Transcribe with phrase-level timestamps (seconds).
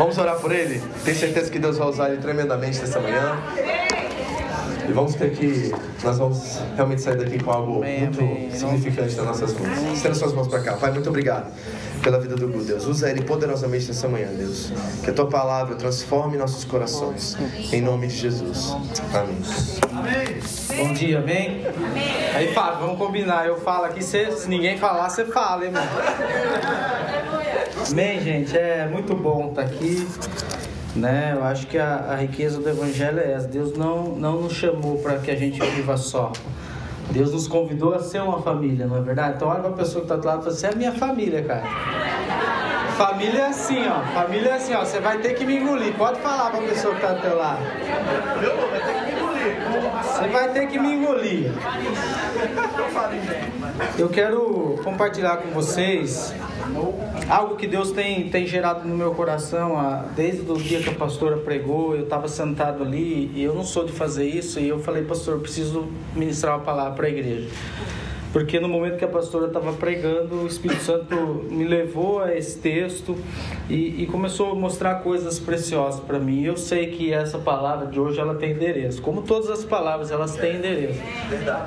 [0.00, 0.82] Vamos orar por ele?
[1.04, 3.38] Tenho certeza que Deus vai usar ele tremendamente nessa manhã.
[4.88, 5.70] E vamos ter que.
[6.02, 9.78] Nós vamos realmente sair daqui com algo muito significante nas nossas mãos.
[9.92, 10.72] Estenda suas mãos para cá.
[10.78, 11.52] Pai, muito obrigado
[12.02, 12.86] pela vida do Gu, Deus.
[12.86, 14.72] Usa ele poderosamente nessa manhã, Deus.
[15.04, 17.36] Que a tua palavra transforme nossos corações.
[17.70, 18.74] Em nome de Jesus.
[19.12, 19.36] Amém.
[20.78, 21.62] Bom dia, amém?
[22.34, 23.46] Aí, Fábio, vamos combinar.
[23.46, 25.90] Eu falo aqui, se ninguém falar, você fala, hein, mano?
[27.92, 28.56] Amém, gente?
[28.56, 30.06] É muito bom estar aqui.
[30.94, 31.32] Né?
[31.36, 33.48] Eu acho que a, a riqueza do Evangelho é essa.
[33.48, 36.30] Deus não, não nos chamou para que a gente viva só.
[37.10, 39.34] Deus nos convidou a ser uma família, não é verdade?
[39.36, 41.42] Então olha para a pessoa que está do lado e fala, você é minha família,
[41.42, 41.64] cara.
[42.96, 44.02] Família é assim, ó.
[44.14, 44.84] Família é assim, ó.
[44.84, 45.92] Você vai ter que me engolir.
[45.96, 47.60] Pode falar para a pessoa que está do teu lado.
[48.70, 50.02] Vai ter que me engolir.
[50.04, 51.52] Você vai ter que me engolir.
[53.98, 56.32] Eu quero compartilhar com vocês
[57.28, 60.94] algo que Deus tem, tem gerado no meu coração ah, desde o dia que a
[60.94, 61.94] pastora pregou.
[61.94, 64.58] Eu estava sentado ali e eu não sou de fazer isso.
[64.60, 67.48] E eu falei, pastor, eu preciso ministrar uma palavra para a igreja.
[68.32, 71.16] Porque no momento que a pastora estava pregando, o Espírito Santo
[71.50, 73.16] me levou a esse texto
[73.68, 76.44] e, e começou a mostrar coisas preciosas para mim.
[76.44, 80.36] Eu sei que essa palavra de hoje ela tem endereço, como todas as palavras elas
[80.36, 81.00] têm endereço.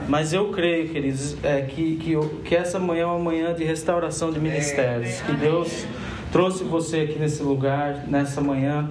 [0.07, 3.63] Mas eu creio, queridos, é, que, que, eu, que essa manhã é uma manhã de
[3.63, 5.19] restauração de ministérios.
[5.21, 5.85] Que Deus
[6.31, 8.89] trouxe você aqui nesse lugar, nessa manhã,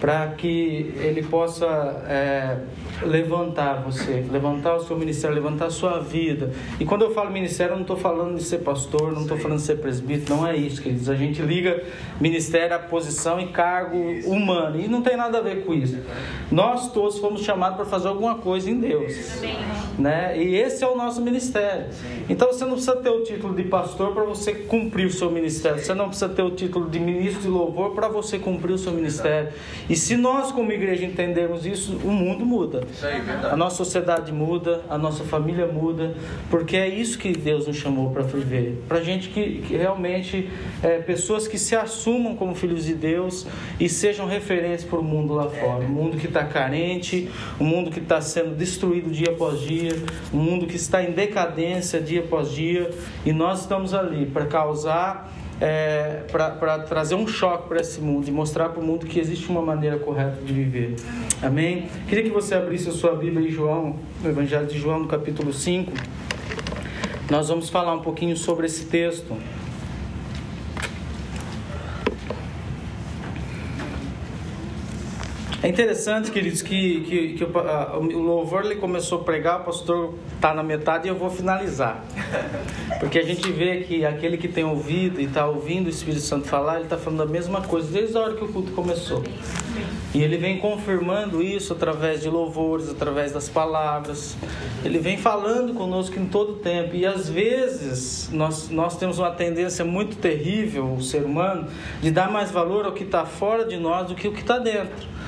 [0.00, 1.66] para que Ele possa
[2.08, 2.56] é,
[3.02, 6.50] levantar você, levantar o seu ministério, levantar a sua vida.
[6.80, 9.58] E quando eu falo ministério, eu não estou falando de ser pastor, não estou falando
[9.58, 11.08] de ser presbítero, não é isso, queridos.
[11.10, 11.82] A gente liga
[12.18, 15.98] ministério à posição e cargo humano, e não tem nada a ver com isso.
[16.50, 19.42] Nós todos fomos chamados para fazer alguma coisa em Deus,
[19.98, 20.36] né?
[20.42, 21.86] E esse é o nosso ministério.
[22.28, 25.78] Então você não precisa ter o título de pastor para você cumprir o seu ministério,
[25.78, 28.92] você não precisa ter o título de ministro de louvor para você cumprir o seu
[28.92, 29.50] ministério.
[29.90, 32.86] E se nós, como igreja, entendermos isso, o mundo muda.
[33.50, 36.14] A nossa sociedade muda, a nossa família muda,
[36.48, 38.84] porque é isso que Deus nos chamou para viver.
[38.86, 40.48] Para gente que, que realmente,
[40.80, 43.48] é, pessoas que se assumam como filhos de Deus
[43.80, 45.84] e sejam referências para o mundo lá fora.
[45.84, 47.28] Um mundo que está carente,
[47.58, 49.92] um mundo que está sendo destruído dia após dia,
[50.32, 52.88] um mundo que está em decadência dia após dia,
[53.26, 55.28] e nós estamos ali para causar
[55.60, 59.48] é, para trazer um choque para esse mundo e mostrar para o mundo que existe
[59.48, 60.96] uma maneira correta de viver.
[61.42, 61.88] Amém?
[62.08, 65.52] Queria que você abrisse a sua Bíblia em João, no Evangelho de João, no capítulo
[65.52, 65.92] 5.
[67.30, 69.36] Nós vamos falar um pouquinho sobre esse texto.
[75.62, 80.54] É interessante, queridos, que, que, que o, louvor ele começou a pregar, o pastor está
[80.54, 82.02] na metade e eu vou finalizar.
[82.98, 86.48] Porque a gente vê que aquele que tem ouvido e está ouvindo o Espírito Santo
[86.48, 89.22] falar, ele está falando a mesma coisa desde a hora que o culto começou.
[90.14, 94.38] E ele vem confirmando isso através de louvores, através das palavras.
[94.82, 96.96] Ele vem falando conosco em todo o tempo.
[96.96, 101.68] E às vezes nós, nós temos uma tendência muito terrível, o ser humano,
[102.00, 104.58] de dar mais valor ao que está fora de nós do que o que está
[104.58, 105.19] dentro.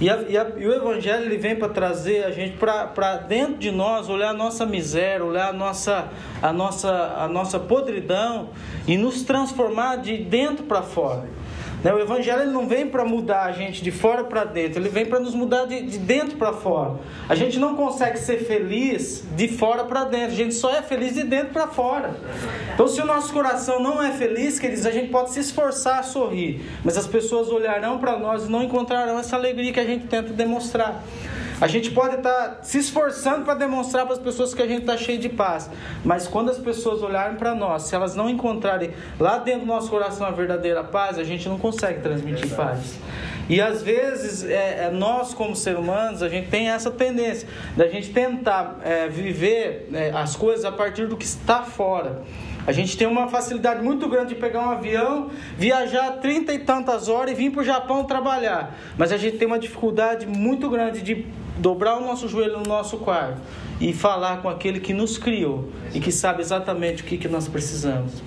[0.00, 3.56] E, a, e, a, e, o Evangelho ele vem para trazer a gente para dentro
[3.56, 6.08] de nós, olhar a nossa miséria, olhar a nossa,
[6.40, 8.50] a nossa, a nossa podridão
[8.86, 11.24] e nos transformar de dentro para fora.
[11.82, 11.92] Né?
[11.92, 15.06] O Evangelho ele não vem para mudar a gente de fora para dentro, ele vem
[15.06, 16.96] para nos mudar de, de dentro para fora.
[17.28, 21.14] A gente não consegue ser feliz de fora para dentro, a gente só é feliz
[21.14, 22.16] de dentro para fora.
[22.74, 26.02] Então, se o nosso coração não é feliz, queridos, a gente pode se esforçar a
[26.02, 30.06] sorrir, mas as pessoas olharão para nós e não encontrarão essa alegria que a gente
[30.06, 31.02] tenta demonstrar.
[31.60, 34.82] A gente pode estar tá se esforçando para demonstrar para as pessoas que a gente
[34.82, 35.68] está cheio de paz,
[36.04, 39.90] mas quando as pessoas olharem para nós, se elas não encontrarem lá dentro do nosso
[39.90, 42.98] coração a verdadeira paz, a gente não consegue transmitir paz.
[43.48, 47.88] E às vezes é, é, nós como seres humanos a gente tem essa tendência da
[47.88, 52.22] gente tentar é, viver é, as coisas a partir do que está fora.
[52.68, 57.08] A gente tem uma facilidade muito grande de pegar um avião, viajar trinta e tantas
[57.08, 58.76] horas e vir para o Japão trabalhar.
[58.98, 61.24] Mas a gente tem uma dificuldade muito grande de
[61.56, 63.40] dobrar o nosso joelho no nosso quarto
[63.80, 67.48] e falar com aquele que nos criou e que sabe exatamente o que, que nós
[67.48, 68.22] precisamos.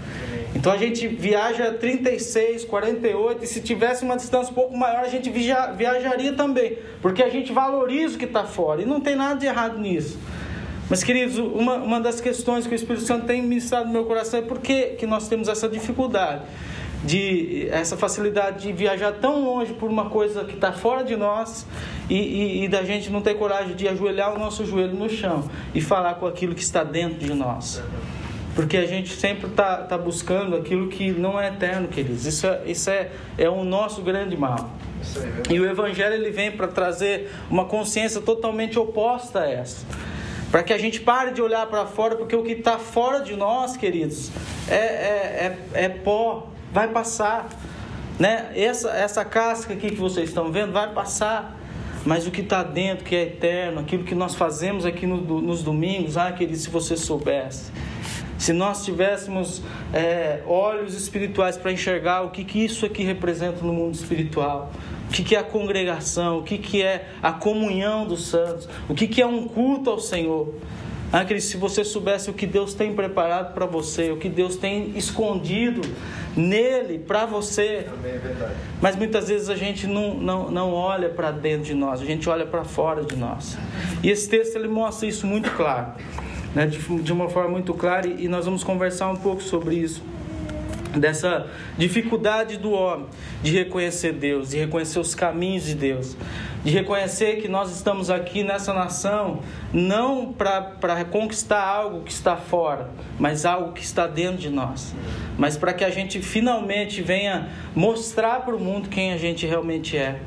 [0.55, 5.07] Então a gente viaja 36, 48, e se tivesse uma distância um pouco maior, a
[5.07, 9.39] gente viajaria também, porque a gente valoriza o que está fora, e não tem nada
[9.39, 10.17] de errado nisso.
[10.89, 14.39] Mas, queridos, uma, uma das questões que o Espírito Santo tem ministrado no meu coração
[14.39, 16.41] é por que, que nós temos essa dificuldade,
[17.03, 21.65] de essa facilidade de viajar tão longe por uma coisa que está fora de nós
[22.09, 25.49] e, e, e, da gente não ter coragem de ajoelhar o nosso joelho no chão
[25.73, 27.81] e falar com aquilo que está dentro de nós.
[28.53, 32.25] Porque a gente sempre está tá buscando aquilo que não é eterno, queridos.
[32.25, 34.69] Isso é, isso é, é o nosso grande mal.
[35.49, 39.85] E o Evangelho ele vem para trazer uma consciência totalmente oposta a essa.
[40.51, 43.37] Para que a gente pare de olhar para fora, porque o que está fora de
[43.37, 44.29] nós, queridos,
[44.67, 47.47] é, é, é, é pó, vai passar.
[48.19, 48.51] Né?
[48.53, 51.57] Essa, essa casca aqui que vocês estão vendo vai passar.
[52.05, 55.63] Mas o que está dentro, que é eterno, aquilo que nós fazemos aqui no, nos
[55.63, 57.71] domingos, ah, querido, se você soubesse.
[58.37, 59.61] Se nós tivéssemos
[59.93, 64.71] é, olhos espirituais para enxergar o que, que isso aqui representa no mundo espiritual,
[65.11, 68.95] o que, que é a congregação, o que, que é a comunhão dos santos, o
[68.95, 70.55] que, que é um culto ao Senhor.
[71.11, 74.55] Ah, querido, se você soubesse o que Deus tem preparado para você, o que Deus
[74.55, 75.81] tem escondido
[76.33, 77.87] nele para você.
[77.89, 78.53] Também é verdade.
[78.81, 82.29] Mas muitas vezes a gente não, não, não olha para dentro de nós, a gente
[82.29, 83.57] olha para fora de nós.
[84.01, 85.91] E esse texto ele mostra isso muito claro,
[86.55, 86.65] né?
[86.65, 90.01] de, de uma forma muito clara, e nós vamos conversar um pouco sobre isso
[90.95, 91.47] dessa
[91.77, 93.07] dificuldade do homem
[93.41, 96.17] de reconhecer Deus, de reconhecer os caminhos de Deus,
[96.63, 99.41] de reconhecer que nós estamos aqui nessa nação
[99.73, 102.89] não para conquistar algo que está fora,
[103.19, 104.93] mas algo que está dentro de nós,
[105.37, 109.97] mas para que a gente finalmente venha mostrar para o mundo quem a gente realmente
[109.97, 110.19] é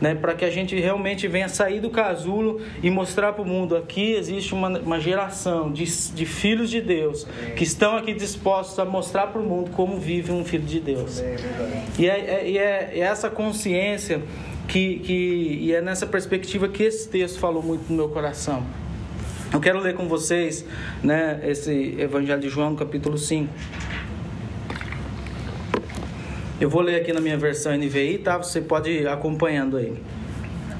[0.00, 3.76] né, para que a gente realmente venha sair do casulo e mostrar para o mundo
[3.76, 7.26] aqui existe uma, uma geração de, de filhos de Deus
[7.56, 11.22] que estão aqui dispostos a mostrar para o mundo como vive um filho de Deus.
[11.98, 14.22] E é, é, é, é essa consciência
[14.66, 18.64] que, que e é nessa perspectiva que esse texto falou muito no meu coração.
[19.52, 20.64] Eu quero ler com vocês
[21.02, 23.52] né, esse Evangelho de João, capítulo 5.
[26.60, 28.36] Eu vou ler aqui na minha versão NVI, tá?
[28.36, 29.94] Você pode ir acompanhando aí.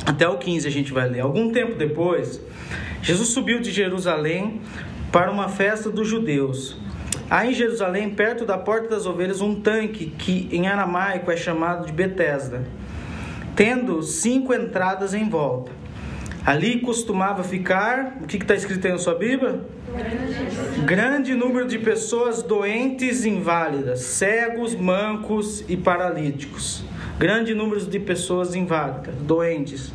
[0.04, 1.20] Até o 15 a gente vai ler.
[1.20, 2.38] Algum tempo depois,
[3.00, 4.60] Jesus subiu de Jerusalém
[5.10, 6.76] para uma festa dos judeus.
[7.30, 11.86] Há em Jerusalém, perto da porta das ovelhas, um tanque que em aramaico é chamado
[11.86, 12.62] de Betesda,
[13.56, 15.72] tendo cinco entradas em volta.
[16.44, 19.60] Ali costumava ficar, o que está escrito aí na sua Bíblia?
[20.84, 26.84] Grande número de pessoas doentes, inválidas, cegos, mancos e paralíticos.
[27.18, 29.92] Grande número de pessoas inválidas, doentes.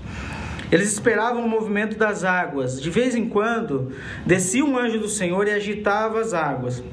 [0.72, 2.82] Eles esperavam o movimento das águas.
[2.82, 3.94] De vez em quando,
[4.26, 6.84] descia um anjo do Senhor e agitava as águas.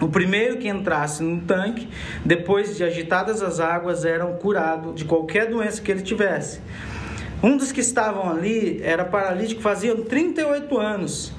[0.00, 1.88] O primeiro que entrasse no tanque,
[2.24, 6.60] depois de agitadas as águas, era curado de qualquer doença que ele tivesse.
[7.42, 11.32] Um dos que estavam ali era paralítico, fazia 38 anos.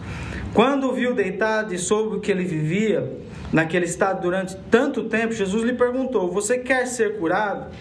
[0.54, 3.12] Quando o viu deitado e soube que ele vivia
[3.54, 7.72] naquele estado durante tanto tempo, Jesus lhe perguntou: Você quer ser curado?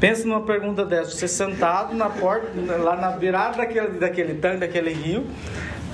[0.00, 2.48] Pensa numa pergunta dessa: você sentado na porta,
[2.82, 5.26] lá na virada daquele, daquele tanque, daquele rio,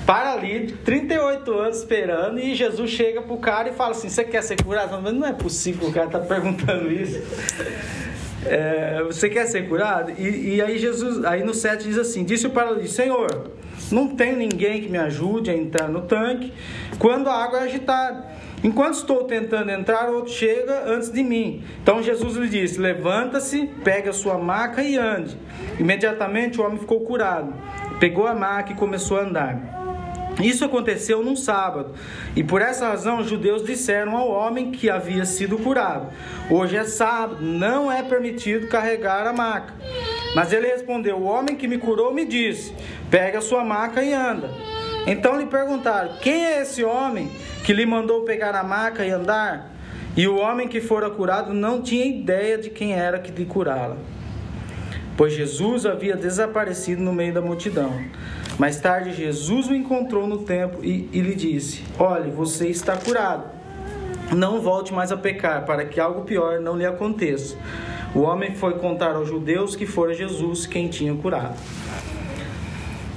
[0.05, 4.61] paralítico, 38 anos esperando, e Jesus chega pro cara e fala assim: Você quer ser
[4.61, 4.99] curado?
[5.11, 7.21] Não é possível o cara tá perguntando isso.
[8.45, 10.11] É, você quer ser curado?
[10.17, 13.51] E, e, aí Jesus, aí no 7 diz assim: Disse o paralítico: Senhor,
[13.91, 16.53] não tem ninguém que me ajude a entrar no tanque
[16.99, 18.33] quando a água é agitada.
[18.63, 21.63] Enquanto estou tentando entrar, outro chega antes de mim.
[21.81, 25.37] Então Jesus lhe disse: Levanta-se, pega a sua maca e ande.
[25.77, 27.53] Imediatamente o homem ficou curado.
[27.99, 29.83] Pegou a maca e começou a andar.
[30.41, 31.93] Isso aconteceu num sábado,
[32.35, 36.07] e por essa razão os judeus disseram ao homem que havia sido curado:
[36.49, 39.73] Hoje é sábado, não é permitido carregar a maca.
[40.35, 42.73] Mas ele respondeu: O homem que me curou me disse:
[43.09, 44.49] Pega sua maca e anda.
[45.05, 47.29] Então lhe perguntaram: Quem é esse homem
[47.63, 49.71] que lhe mandou pegar a maca e andar?
[50.15, 53.97] E o homem que fora curado não tinha ideia de quem era que lhe curá-la,
[55.17, 57.91] pois Jesus havia desaparecido no meio da multidão.
[58.59, 63.45] Mais tarde, Jesus o encontrou no templo e, e lhe disse: Olhe, você está curado.
[64.31, 67.57] Não volte mais a pecar, para que algo pior não lhe aconteça.
[68.15, 71.57] O homem foi contar aos judeus que fora Jesus quem tinha curado.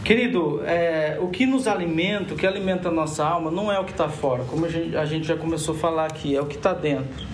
[0.03, 3.85] Querido, é, o que nos alimenta, o que alimenta a nossa alma, não é o
[3.85, 6.47] que está fora, como a gente, a gente, já começou a falar aqui, é o
[6.47, 7.26] que está dentro.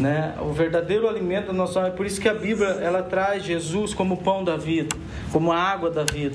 [0.00, 0.34] Né?
[0.40, 3.94] O verdadeiro alimento da nossa alma, é por isso que a Bíblia ela traz Jesus
[3.94, 4.96] como o pão da vida,
[5.30, 6.34] como a água da vida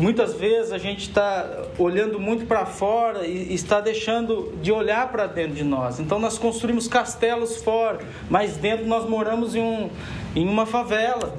[0.00, 5.12] que muitas vezes a gente está olhando muito para fora e está deixando de olhar
[5.12, 6.00] para dentro de nós.
[6.00, 9.90] Então nós construímos castelos fora, mas dentro nós moramos em, um,
[10.34, 11.36] em uma favela.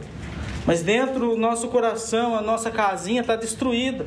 [0.63, 4.05] Mas dentro do nosso coração, a nossa casinha está destruída.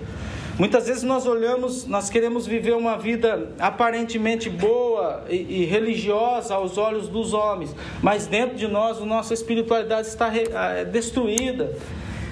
[0.57, 6.79] Muitas vezes nós olhamos, nós queremos viver uma vida aparentemente boa e, e, religiosa aos
[6.79, 11.75] olhos dos homens, mas dentro de nós a nossa espiritualidade está é, destruída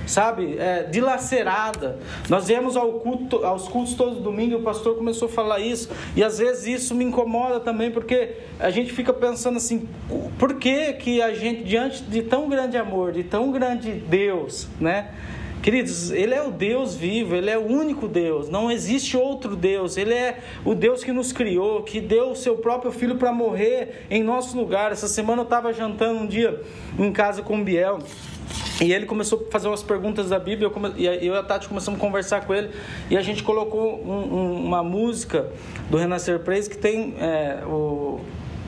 [0.06, 1.98] sabe, é, dilacerada.
[2.28, 5.90] Nós viemos ao culto, aos cultos todo domingo e o pastor começou a falar isso,
[6.16, 9.88] e às vezes isso me incomoda também, porque a gente fica pensando assim:
[10.38, 15.10] por que, que a gente, diante de tão grande amor, de tão grande Deus, né?
[15.62, 19.96] Queridos, Ele é o Deus vivo, Ele é o único Deus, não existe outro Deus,
[19.96, 24.06] Ele é o Deus que nos criou, que deu o seu próprio filho para morrer
[24.10, 24.90] em nosso lugar.
[24.90, 26.60] Essa semana eu estava jantando um dia
[26.98, 28.00] em casa com o Biel.
[28.82, 30.92] E ele começou a fazer umas perguntas da Bíblia, eu, come...
[30.96, 32.70] e eu e a Tati começamos a conversar com ele,
[33.08, 35.48] e a gente colocou um, um, uma música
[35.88, 38.20] do Renascer Praise que tem é, o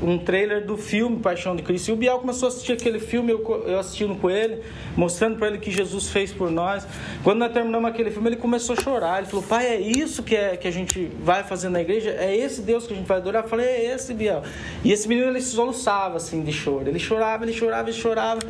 [0.02, 1.88] um trailer do filme Paixão de Cristo.
[1.88, 4.60] E o Biel começou a assistir aquele filme, eu, eu assistindo com ele,
[4.96, 6.86] mostrando para ele que Jesus fez por nós.
[7.22, 9.18] Quando nós terminamos aquele filme, ele começou a chorar.
[9.18, 12.10] Ele falou: Pai, é isso que, é, que a gente vai fazer na igreja?
[12.10, 13.44] É esse Deus que a gente vai adorar?
[13.44, 14.42] Eu falei: É esse, Biel.
[14.84, 16.88] E esse menino ele se soluçava assim de choro.
[16.88, 18.40] Ele chorava, ele chorava, ele chorava.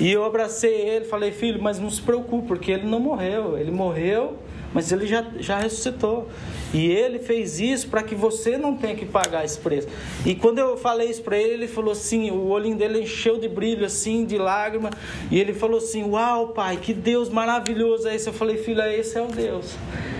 [0.00, 3.58] E eu abracei ele, falei: Filho, mas não se preocupe, porque ele não morreu.
[3.58, 4.38] Ele morreu
[4.74, 6.28] mas ele já, já ressuscitou.
[6.74, 9.86] E ele fez isso para que você não tenha que pagar esse preço.
[10.26, 13.48] E quando eu falei isso para ele, ele falou assim: o olhinho dele encheu de
[13.48, 14.90] brilho, assim, de lágrima.
[15.30, 18.28] E ele falou assim: Uau, pai, que Deus maravilhoso é esse.
[18.28, 19.76] Eu falei: Filho, esse é o Deus.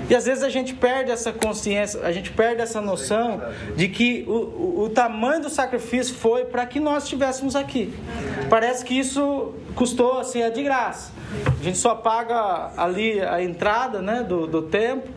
[0.09, 3.43] E às vezes a gente perde essa consciência, a gente perde essa noção
[3.75, 7.93] de que o, o, tamanho do sacrifício foi para que nós estivéssemos aqui.
[8.51, 11.11] Parece que isso custou assim, é de graça.
[11.59, 15.11] A gente só paga ali a entrada né, do, do templo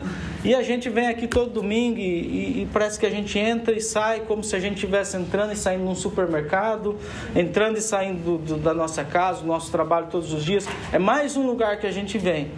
[0.44, 3.74] e a gente vem aqui todo domingo e, e, e, parece que a gente entra
[3.74, 6.96] e sai como se a gente estivesse entrando e saindo num supermercado,
[7.34, 10.66] entrando e saindo do, do, da nossa casa, do nosso trabalho todos os dias.
[10.92, 12.50] É mais um lugar que a gente vem.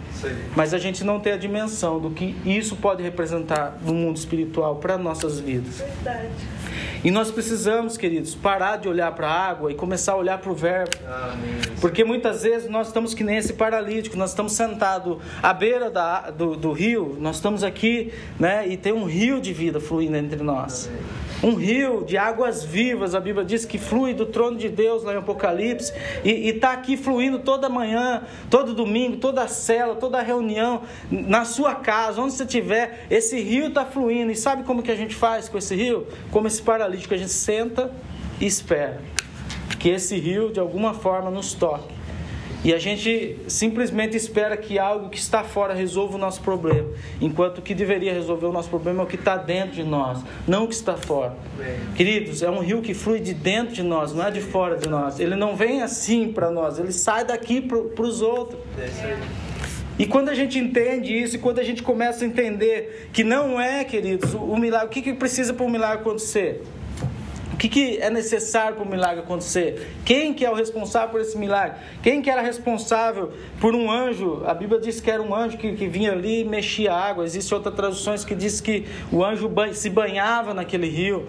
[0.55, 4.75] Mas a gente não tem a dimensão do que isso pode representar no mundo espiritual
[4.75, 5.79] para nossas vidas.
[5.79, 6.29] Verdade.
[7.03, 10.51] E nós precisamos, queridos, parar de olhar para a água e começar a olhar para
[10.51, 10.91] o verbo.
[11.79, 16.29] Porque muitas vezes nós estamos que nem esse paralítico, nós estamos sentados à beira da,
[16.29, 17.70] do, do rio, nós estamos aqui,
[18.39, 20.89] né, e tem um rio de vida fluindo entre nós.
[21.43, 25.13] Um rio de águas vivas, a Bíblia diz que flui do trono de Deus lá
[25.13, 25.91] em Apocalipse,
[26.23, 32.21] e está aqui fluindo toda manhã, todo domingo, toda cela, toda reunião, na sua casa,
[32.21, 34.31] onde você estiver, esse rio está fluindo.
[34.31, 36.05] E sabe como que a gente faz com esse rio?
[36.29, 37.91] Como esse paralítico, a gente senta
[38.39, 39.01] e espera
[39.79, 42.00] que esse rio de alguma forma nos toque
[42.63, 46.89] e a gente simplesmente espera que algo que está fora resolva o nosso problema,
[47.19, 50.19] enquanto o que deveria resolver o nosso problema é o que está dentro de nós,
[50.47, 51.35] não o que está fora.
[51.95, 54.87] Queridos, é um rio que flui de dentro de nós, não é de fora de
[54.87, 55.19] nós.
[55.19, 58.59] Ele não vem assim para nós, ele sai daqui para os outros.
[59.97, 63.59] E quando a gente entende isso, e quando a gente começa a entender que não
[63.59, 66.63] é, queridos, o milagre, o que, que precisa para o milagre acontecer?
[67.61, 69.87] Que, que é necessário para o milagre acontecer?
[70.03, 71.77] Quem que é o responsável por esse milagre?
[72.01, 74.41] Quem que era responsável por um anjo?
[74.47, 77.23] A Bíblia diz que era um anjo que, que vinha ali e mexia a água.
[77.23, 81.27] Existem outras traduções que diz que o anjo se banhava naquele rio.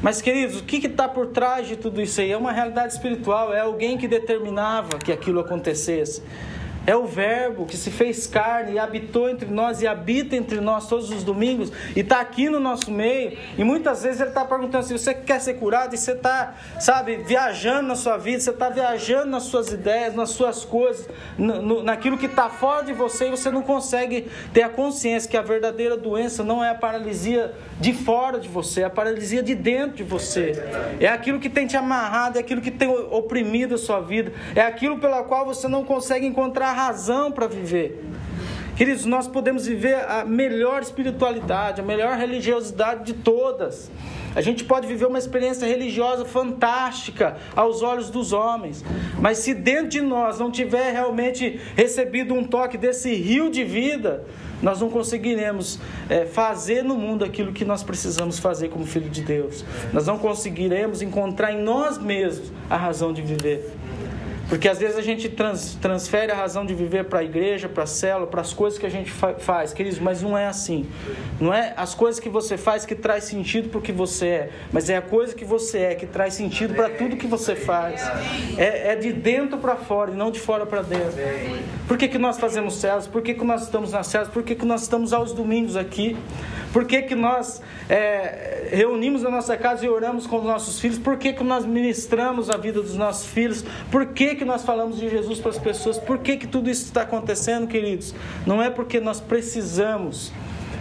[0.00, 2.32] Mas, queridos, o que está por trás de tudo isso aí?
[2.32, 6.22] É uma realidade espiritual, é alguém que determinava que aquilo acontecesse.
[6.86, 10.86] É o Verbo que se fez carne e habitou entre nós e habita entre nós
[10.86, 13.38] todos os domingos e está aqui no nosso meio.
[13.56, 17.16] E muitas vezes ele está perguntando se você quer ser curado e você está, sabe,
[17.16, 22.18] viajando na sua vida, você está viajando nas suas ideias, nas suas coisas, no, naquilo
[22.18, 25.96] que está fora de você e você não consegue ter a consciência que a verdadeira
[25.96, 30.02] doença não é a paralisia de fora de você, é a paralisia de dentro de
[30.02, 30.52] você.
[31.00, 34.60] É aquilo que tem te amarrado, é aquilo que tem oprimido a sua vida, é
[34.60, 38.04] aquilo pela qual você não consegue encontrar razão para viver.
[38.76, 43.88] Queridos, nós podemos viver a melhor espiritualidade, a melhor religiosidade de todas.
[44.34, 48.84] A gente pode viver uma experiência religiosa fantástica aos olhos dos homens,
[49.20, 54.24] mas se dentro de nós não tiver realmente recebido um toque desse rio de vida,
[54.60, 55.78] nós não conseguiremos
[56.08, 59.64] é, fazer no mundo aquilo que nós precisamos fazer como filho de Deus.
[59.92, 63.72] Nós não conseguiremos encontrar em nós mesmos a razão de viver.
[64.48, 67.84] Porque às vezes a gente trans, transfere a razão de viver para a igreja, para
[67.84, 70.86] a célula, para as coisas que a gente fa faz, queridos, mas não é assim.
[71.40, 74.50] Não é as coisas que você faz que traz sentido para o que você é,
[74.72, 78.02] mas é a coisa que você é que traz sentido para tudo que você faz.
[78.56, 81.14] É, é de dentro para fora e não de fora para dentro.
[81.88, 83.06] Por que, que nós fazemos células?
[83.06, 84.32] Por que, que nós estamos nas células?
[84.32, 86.16] Por que, que nós estamos aos domingos aqui?
[86.74, 90.98] Por que, que nós é, reunimos na nossa casa e oramos com os nossos filhos?
[90.98, 93.64] Por que, que nós ministramos a vida dos nossos filhos?
[93.92, 95.98] Por que, que nós falamos de Jesus para as pessoas?
[95.98, 98.12] Por que, que tudo isso está acontecendo, queridos?
[98.44, 100.32] Não é porque nós precisamos.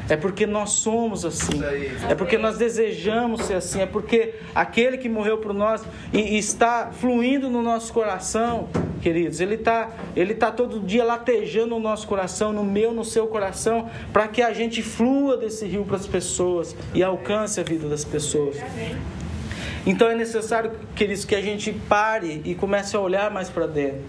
[0.09, 1.61] É porque nós somos assim.
[2.09, 3.81] É porque nós desejamos ser assim.
[3.81, 5.81] É porque aquele que morreu por nós
[6.11, 8.67] e está fluindo no nosso coração,
[9.01, 13.27] queridos, ele está ele tá todo dia latejando no nosso coração, no meu, no seu
[13.27, 17.87] coração, para que a gente flua desse rio para as pessoas e alcance a vida
[17.87, 18.57] das pessoas.
[19.85, 24.01] Então é necessário, queridos, que a gente pare e comece a olhar mais para dentro.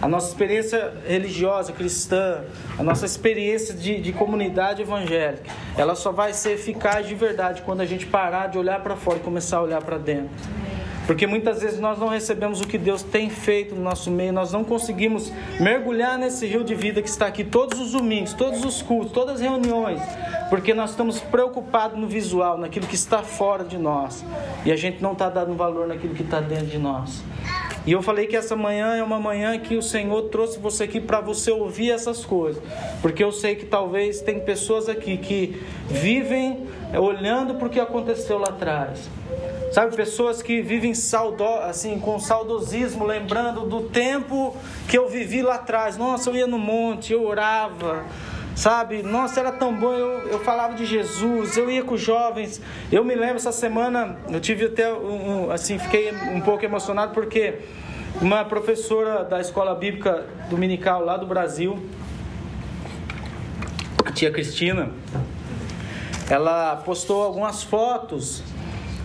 [0.00, 2.44] A nossa experiência religiosa cristã,
[2.78, 7.80] a nossa experiência de, de, comunidade evangélica, ela só vai ser eficaz de verdade quando
[7.80, 10.30] a gente parar de olhar para fora e começar a olhar para dentro.
[11.04, 14.52] Porque muitas vezes nós não recebemos o que Deus tem feito no nosso meio, nós
[14.52, 18.82] não conseguimos mergulhar nesse rio de vida que está aqui todos os domingos, todos os
[18.82, 20.02] cultos, todas as reuniões,
[20.50, 24.22] porque nós estamos preocupados no visual, naquilo que está fora de nós,
[24.64, 27.24] e a gente não está dando valor naquilo que está dentro de nós.
[27.88, 31.00] E eu falei que essa manhã é uma manhã que o Senhor trouxe você aqui
[31.00, 32.62] para você ouvir essas coisas.
[33.00, 38.36] Porque eu sei que talvez tem pessoas aqui que vivem olhando para o que aconteceu
[38.36, 39.08] lá atrás.
[39.72, 44.54] Sabe, pessoas que vivem saudo, assim, com saudosismo, lembrando do tempo
[44.86, 45.96] que eu vivi lá atrás.
[45.96, 48.04] Nossa, eu ia no monte, eu orava,
[48.58, 49.04] sabe?
[49.04, 52.60] Nossa, era tão bom, eu, eu falava de Jesus, eu ia com os jovens.
[52.90, 57.60] Eu me lembro essa semana, eu tive até um, assim, fiquei um pouco emocionado porque
[58.20, 61.78] uma professora da escola bíblica dominical lá do Brasil,
[64.12, 64.90] tia Cristina,
[66.28, 68.42] ela postou algumas fotos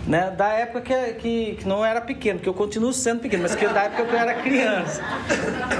[0.06, 3.54] né, da época que, que, que, não era pequeno, porque eu continuo sendo pequeno, mas
[3.54, 5.02] que da época que eu era criança.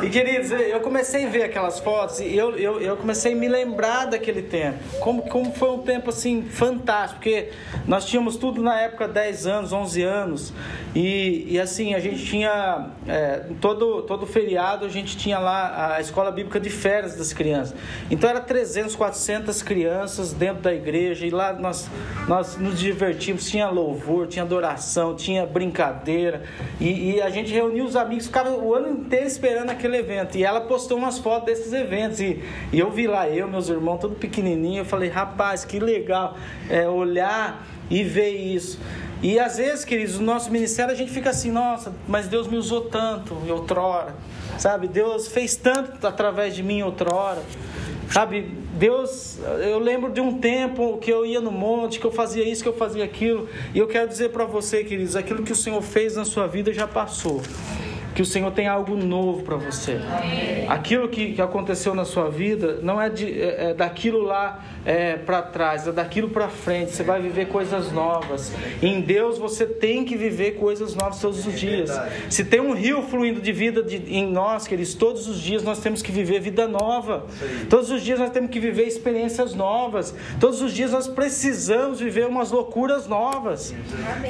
[0.03, 3.49] E queridos, eu comecei a ver aquelas fotos e eu, eu, eu comecei a me
[3.49, 4.79] lembrar daquele tempo.
[5.01, 7.51] Como, como foi um tempo assim fantástico, porque
[7.87, 10.53] nós tínhamos tudo na época 10 anos, 11 anos,
[10.95, 16.01] e, e assim, a gente tinha, é, todo, todo feriado, a gente tinha lá a
[16.01, 17.75] escola bíblica de férias das crianças.
[18.11, 21.91] Então era 300, 400 crianças dentro da igreja, e lá nós,
[22.27, 26.45] nós nos divertimos, tinha louvor louvor, tinha adoração, tinha brincadeira.
[26.81, 30.37] E, e, a gente reunia os amigos, ficava o ano inteiro esperando aquele evento.
[30.37, 32.21] E ela postou umas fotos desses eventos.
[32.21, 34.81] E, e eu vi lá, eu, meus irmãos, tudo pequenininho.
[34.81, 36.37] Eu falei, rapaz, que legal
[36.71, 38.79] é, olhar e ver isso.
[39.23, 42.59] E às vezes, queridos, no nosso ministério a gente fica assim, nossa, mas Deus me
[42.59, 44.15] usou tanto outrora,
[44.59, 44.87] sabe?
[44.87, 47.43] Deus fez tanto através de mim outrora.
[48.11, 52.43] Sabe, Deus, eu lembro de um tempo que eu ia no monte, que eu fazia
[52.43, 55.57] isso, que eu fazia aquilo, e eu quero dizer para você, queridos, aquilo que o
[55.57, 57.41] Senhor fez na sua vida já passou
[58.15, 59.99] que o Senhor tem algo novo para você.
[60.69, 65.17] Aquilo que, que aconteceu na sua vida não é, de, é, é daquilo lá é,
[65.17, 66.93] para trás, é daquilo para frente.
[66.93, 68.53] Você vai viver coisas novas.
[68.81, 71.91] Em Deus você tem que viver coisas novas todos os dias.
[72.31, 75.81] Se tem um rio fluindo de vida de, em nós, queridos, todos os dias nós
[75.81, 77.27] temos que viver vida nova.
[77.69, 80.15] Todos os dias nós temos que viver experiências novas.
[80.39, 83.75] Todos os dias nós precisamos viver umas loucuras novas.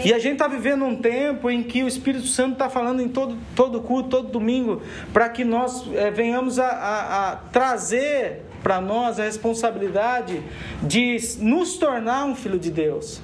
[0.05, 3.09] E a gente está vivendo um tempo em que o Espírito Santo está falando em
[3.09, 4.82] todo, todo culto, todo domingo,
[5.12, 10.42] para que nós é, venhamos a, a, a trazer para nós a responsabilidade
[10.82, 13.20] de nos tornar um filho de Deus.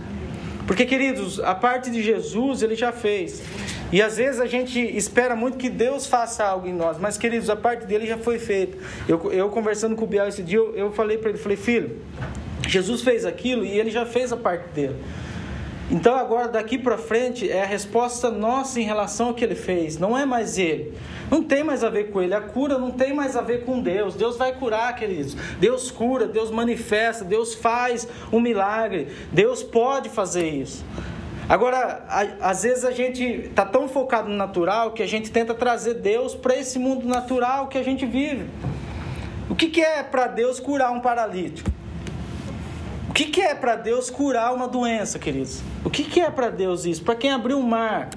[0.66, 3.42] Porque, queridos, a parte de Jesus ele já fez.
[3.90, 7.50] E às vezes a gente espera muito que Deus faça algo em nós, mas, queridos,
[7.50, 8.78] a parte dele já foi feita.
[9.08, 11.98] Eu, eu conversando com o Biel esse dia, eu, eu falei para ele: falei, filho,
[12.68, 14.94] Jesus fez aquilo e ele já fez a parte dele.
[15.90, 19.98] Então agora daqui para frente é a resposta nossa em relação ao que ele fez,
[19.98, 20.96] não é mais ele.
[21.28, 23.80] Não tem mais a ver com ele, a cura não tem mais a ver com
[23.80, 24.14] Deus.
[24.14, 25.34] Deus vai curar, queridos.
[25.58, 29.08] Deus cura, Deus manifesta, Deus faz um milagre.
[29.32, 30.84] Deus pode fazer isso.
[31.48, 32.04] Agora,
[32.40, 36.32] às vezes a gente está tão focado no natural que a gente tenta trazer Deus
[36.36, 38.48] para esse mundo natural que a gente vive.
[39.48, 41.79] O que, que é para Deus curar um paralítico?
[43.20, 45.60] Que, que é para Deus curar uma doença, queridos?
[45.84, 47.04] O que, que é para Deus isso?
[47.04, 48.08] Para quem abriu o mar?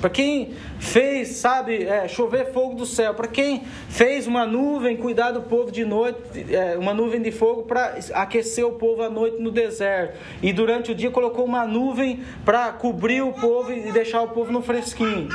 [0.00, 5.30] para quem fez, sabe, é, chover fogo do céu, para quem fez uma nuvem cuidar
[5.30, 6.18] do povo de noite,
[6.54, 10.92] é, uma nuvem de fogo para aquecer o povo à noite no deserto, e durante
[10.92, 15.28] o dia colocou uma nuvem para cobrir o povo e deixar o povo no fresquinho.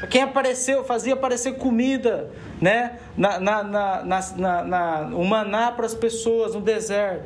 [0.00, 2.28] Para quem apareceu, fazia aparecer comida,
[2.60, 4.04] né, na, na, na,
[4.36, 7.24] na, na, o maná para as pessoas no deserto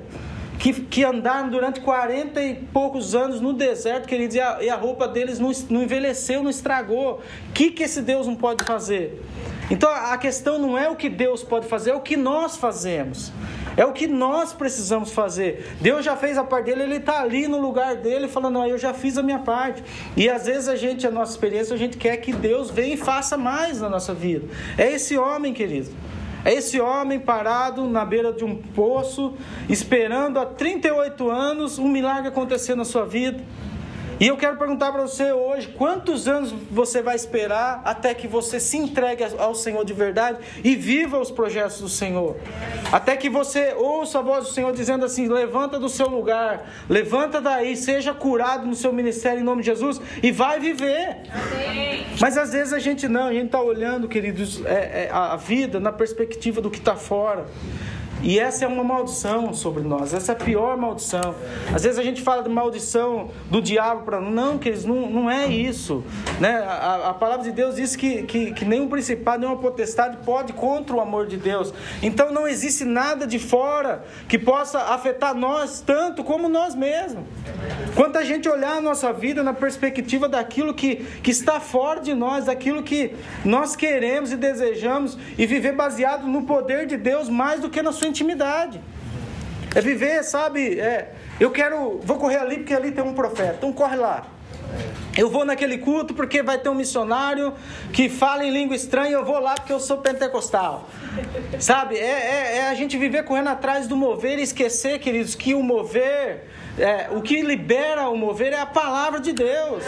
[0.62, 4.76] que, que andaram durante 40 e poucos anos no deserto, queridos, e a, e a
[4.76, 7.20] roupa deles não, não envelheceu, não estragou.
[7.48, 9.20] O que, que esse Deus não pode fazer?
[9.68, 13.32] Então a questão não é o que Deus pode fazer, é o que nós fazemos.
[13.76, 15.74] É o que nós precisamos fazer.
[15.80, 18.78] Deus já fez a parte dele, ele está ali no lugar dele, falando: não, eu
[18.78, 19.82] já fiz a minha parte.
[20.16, 22.96] E às vezes a gente, a nossa experiência, a gente quer que Deus venha e
[22.96, 24.46] faça mais na nossa vida.
[24.78, 25.90] É esse homem, querido.
[26.44, 29.34] É esse homem parado na beira de um poço,
[29.68, 33.42] esperando há 38 anos um milagre acontecer na sua vida.
[34.22, 38.60] E eu quero perguntar para você hoje: quantos anos você vai esperar até que você
[38.60, 42.36] se entregue ao Senhor de verdade e viva os projetos do Senhor?
[42.92, 47.40] Até que você ouça a voz do Senhor dizendo assim: levanta do seu lugar, levanta
[47.40, 51.16] daí, seja curado no seu ministério em nome de Jesus e vai viver.
[51.28, 52.06] Amém.
[52.20, 55.80] Mas às vezes a gente não, a gente está olhando, queridos, é, é, a vida
[55.80, 57.44] na perspectiva do que está fora.
[58.22, 61.34] E essa é uma maldição sobre nós, essa é a pior maldição.
[61.74, 64.20] Às vezes a gente fala de maldição do diabo para.
[64.20, 66.04] Não, que não, não é isso.
[66.40, 66.58] Né?
[66.58, 70.94] A, a, palavra de Deus diz que, que, que nenhum principado, nenhuma potestade pode contra
[70.94, 71.74] o amor de Deus.
[72.00, 77.24] Então não existe nada de fora que possa afetar nós tanto como nós mesmos.
[77.96, 82.14] Quanto a gente olhar a nossa vida na perspectiva daquilo que, que está fora de
[82.14, 87.60] nós, daquilo que nós queremos e desejamos, e viver baseado no poder de Deus mais
[87.60, 88.80] do que na sua intimidade.
[89.74, 90.78] É viver, sabe?
[90.78, 94.26] É, eu quero, vou correr ali porque ali tem um profeta, então corre lá.
[95.16, 97.52] Eu vou naquele culto porque vai ter um missionário
[97.92, 100.88] que fala em língua estranha, eu vou lá porque eu sou pentecostal.
[101.58, 101.96] Sabe?
[101.96, 105.62] É, é, é a gente viver correndo atrás do mover e esquecer, queridos, que o
[105.62, 106.48] mover
[106.78, 109.84] é, o que libera o mover é a palavra de Deus.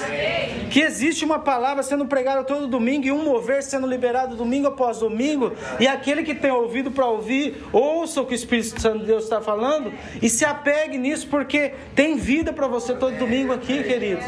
[0.71, 4.99] Que existe uma palavra sendo pregada todo domingo e um mover sendo liberado domingo após
[4.99, 5.53] domingo.
[5.81, 9.25] E aquele que tem ouvido para ouvir, ouça o que o Espírito Santo de Deus
[9.25, 14.23] está falando e se apegue nisso, porque tem vida para você todo domingo aqui, querido.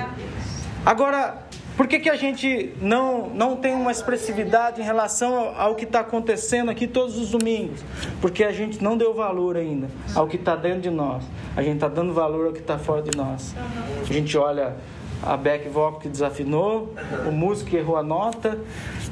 [0.84, 1.45] Agora,
[1.76, 5.84] por que, que a gente não, não tem uma expressividade em relação ao, ao que
[5.84, 7.80] está acontecendo aqui todos os domingos?
[8.20, 11.24] Porque a gente não deu valor ainda ao que está dentro de nós.
[11.54, 13.54] A gente está dando valor ao que está fora de nós.
[14.00, 14.74] A gente olha
[15.22, 16.94] a back vocal que desafinou,
[17.26, 18.58] o músico que errou a nota,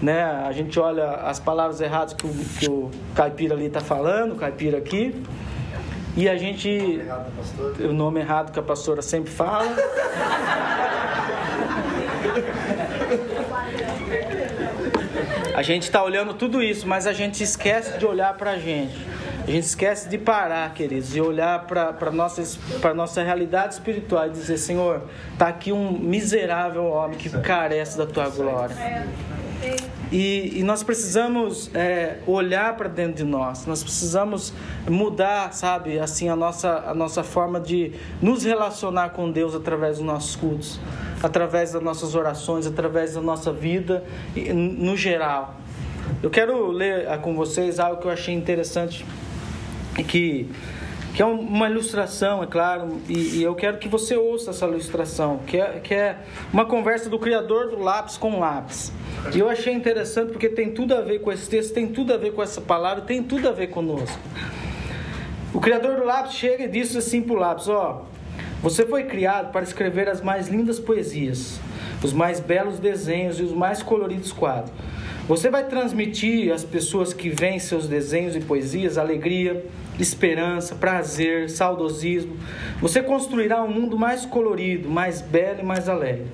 [0.01, 0.25] né?
[0.25, 4.37] A gente olha as palavras erradas que o, que o caipira ali está falando, o
[4.37, 5.23] caipira aqui.
[6.17, 7.01] E a gente.
[7.81, 9.75] O nome errado que a pastora sempre fala.
[15.55, 18.97] A gente está olhando tudo isso, mas a gente esquece de olhar para a gente.
[19.47, 22.43] A gente esquece de parar, queridos, e olhar para a nossa,
[22.95, 25.03] nossa realidade espiritual e dizer: Senhor,
[25.33, 28.75] está aqui um miserável homem que carece da tua glória.
[30.11, 34.53] E, e nós precisamos é, olhar para dentro de nós, nós precisamos
[34.89, 40.07] mudar, sabe, assim, a nossa, a nossa forma de nos relacionar com Deus através dos
[40.07, 40.81] nossos cultos
[41.25, 44.05] através das nossas orações, através da nossa vida,
[44.55, 45.55] no geral.
[46.23, 49.05] Eu quero ler ah, com vocês algo que eu achei interessante,
[50.03, 50.51] que,
[51.15, 55.41] que é uma ilustração, é claro, e, e eu quero que você ouça essa ilustração,
[55.47, 56.19] que é, que é
[56.53, 58.93] uma conversa do criador do lápis com lápis.
[59.35, 62.17] E eu achei interessante porque tem tudo a ver com esse texto, tem tudo a
[62.17, 64.19] ver com essa palavra, tem tudo a ver conosco.
[65.53, 68.07] O criador do lápis chega e diz assim para o lápis: Ó,
[68.61, 71.61] você foi criado para escrever as mais lindas poesias,
[72.03, 74.73] os mais belos desenhos e os mais coloridos quadros.
[75.27, 79.65] Você vai transmitir às pessoas que veem seus desenhos e poesias alegria,
[79.99, 82.37] esperança, prazer, saudosismo.
[82.79, 86.27] Você construirá um mundo mais colorido, mais belo e mais alegre.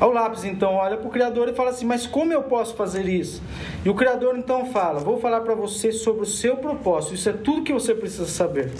[0.00, 3.08] Ao lápis então olha para o Criador e fala assim: Mas como eu posso fazer
[3.08, 3.40] isso?
[3.84, 7.14] E o Criador então fala: Vou falar para você sobre o seu propósito.
[7.14, 8.72] Isso é tudo que você precisa saber.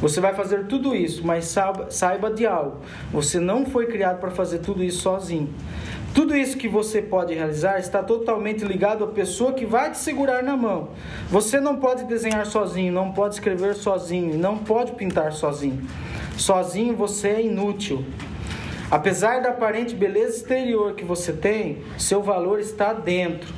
[0.00, 2.76] Você vai fazer tudo isso, mas saiba, saiba de algo:
[3.10, 5.52] você não foi criado para fazer tudo isso sozinho.
[6.14, 10.42] Tudo isso que você pode realizar está totalmente ligado à pessoa que vai te segurar
[10.42, 10.90] na mão.
[11.30, 15.86] Você não pode desenhar sozinho, não pode escrever sozinho, não pode pintar sozinho.
[16.36, 18.04] Sozinho você é inútil.
[18.90, 23.52] Apesar da aparente beleza exterior que você tem, seu valor está dentro.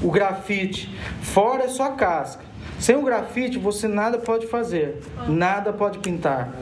[0.00, 2.42] O grafite, fora é sua casca.
[2.80, 6.52] Sem o grafite você nada pode fazer, nada pode pintar.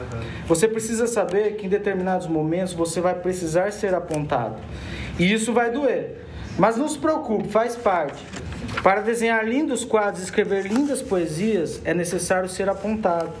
[0.45, 4.57] Você precisa saber que em determinados momentos você vai precisar ser apontado.
[5.21, 6.17] E isso vai doer.
[6.57, 8.25] Mas não se preocupe, faz parte.
[8.81, 13.31] Para desenhar lindos quadros e escrever lindas poesias, é necessário ser apontado.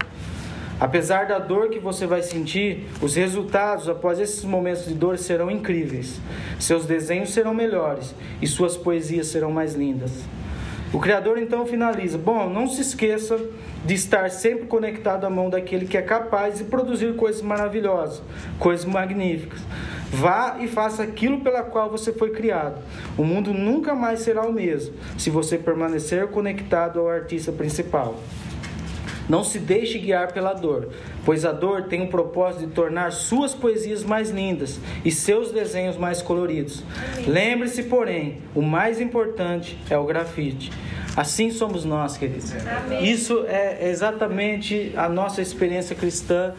[0.79, 5.49] Apesar da dor que você vai sentir, os resultados após esses momentos de dor serão
[5.49, 6.21] incríveis.
[6.59, 10.11] Seus desenhos serão melhores e suas poesias serão mais lindas.
[10.93, 13.39] O Criador então finaliza: Bom, não se esqueça
[13.85, 18.21] de estar sempre conectado à mão daquele que é capaz de produzir coisas maravilhosas,
[18.59, 19.59] coisas magníficas.
[20.11, 22.81] Vá e faça aquilo pela qual você foi criado.
[23.17, 28.19] O mundo nunca mais será o mesmo se você permanecer conectado ao artista principal.
[29.29, 30.89] Não se deixe guiar pela dor,
[31.23, 35.95] pois a dor tem o propósito de tornar suas poesias mais lindas e seus desenhos
[35.95, 36.83] mais coloridos.
[37.25, 40.69] Lembre-se, porém, o mais importante é o grafite.
[41.15, 42.53] Assim somos nós, queridos.
[43.01, 46.53] Isso é exatamente a nossa experiência cristã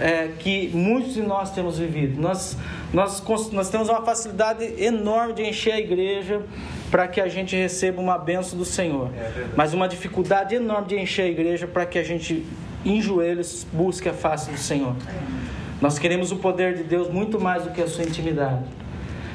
[0.00, 2.20] é, que muitos de nós temos vivido.
[2.20, 2.56] Nós,
[2.92, 6.42] nós, nós temos uma facilidade enorme de encher a igreja
[6.90, 9.10] para que a gente receba uma benção do Senhor,
[9.56, 12.44] mas uma dificuldade enorme de encher a igreja para que a gente,
[12.84, 14.94] em joelhos, busque a face do Senhor.
[15.80, 18.62] Nós queremos o poder de Deus muito mais do que a sua intimidade.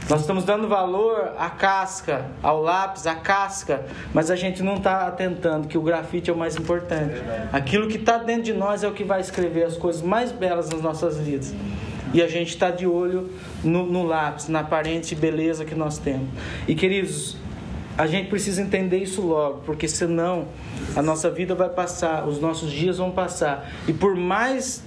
[0.10, 5.06] Nós estamos dando valor à casca, ao lápis, à casca, mas a gente não está
[5.06, 7.16] atentando que o grafite é o mais importante.
[7.52, 10.70] Aquilo que está dentro de nós é o que vai escrever as coisas mais belas
[10.70, 11.54] nas nossas vidas.
[12.14, 13.30] E a gente está de olho
[13.62, 16.30] no, no lápis, na aparente beleza que nós temos.
[16.66, 17.36] E queridos,
[17.98, 20.48] a gente precisa entender isso logo, porque senão
[20.96, 23.70] a nossa vida vai passar, os nossos dias vão passar.
[23.86, 24.87] E por mais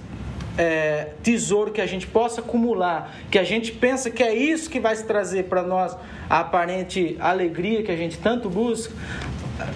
[0.57, 4.79] é, tesouro que a gente possa acumular, que a gente pensa que é isso que
[4.79, 5.95] vai trazer para nós
[6.29, 8.93] a aparente alegria que a gente tanto busca,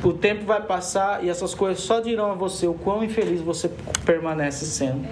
[0.04, 3.69] o tempo vai passar e essas coisas só dirão a você o quão infeliz você
[4.06, 5.08] permanece sendo.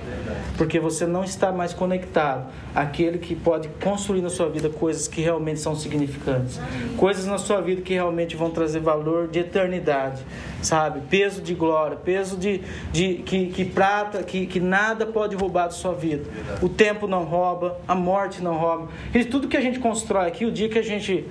[0.58, 5.22] Porque você não está mais conectado àquele que pode construir na sua vida coisas que
[5.22, 6.60] realmente são significantes.
[6.98, 10.24] Coisas na sua vida que realmente vão trazer valor de eternidade.
[10.62, 11.02] Sabe?
[11.10, 15.72] Peso de glória, peso de, de que, que prata, que, que nada pode roubar da
[15.72, 16.24] sua vida.
[16.62, 18.88] O tempo não rouba, a morte não rouba.
[19.14, 21.26] E tudo que a gente constrói aqui, o dia que a gente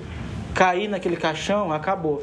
[0.55, 2.23] cair naquele caixão, acabou.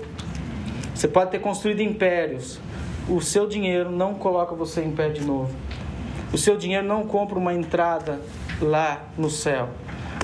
[0.99, 2.59] Você pode ter construído impérios.
[3.07, 5.49] O seu dinheiro não coloca você em pé de novo.
[6.33, 8.19] O seu dinheiro não compra uma entrada
[8.61, 9.69] lá no céu.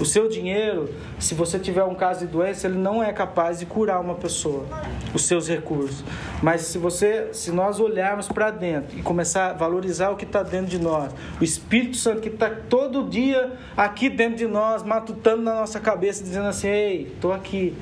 [0.01, 3.65] O seu dinheiro, se você tiver um caso de doença, ele não é capaz de
[3.65, 4.65] curar uma pessoa,
[5.13, 6.03] os seus recursos.
[6.43, 10.43] Mas se você, se nós olharmos para dentro e começar a valorizar o que está
[10.43, 15.41] dentro de nós, o Espírito Santo que está todo dia aqui dentro de nós, matutando
[15.41, 17.73] na nossa cabeça, dizendo assim: Ei, estou aqui.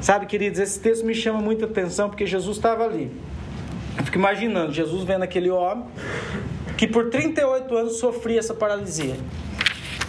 [0.00, 3.10] Sabe, queridos, esse texto me chama muita atenção porque Jesus estava ali.
[3.96, 5.84] Eu fico imaginando Jesus vendo aquele homem
[6.76, 9.16] que por 38 anos sofria essa paralisia.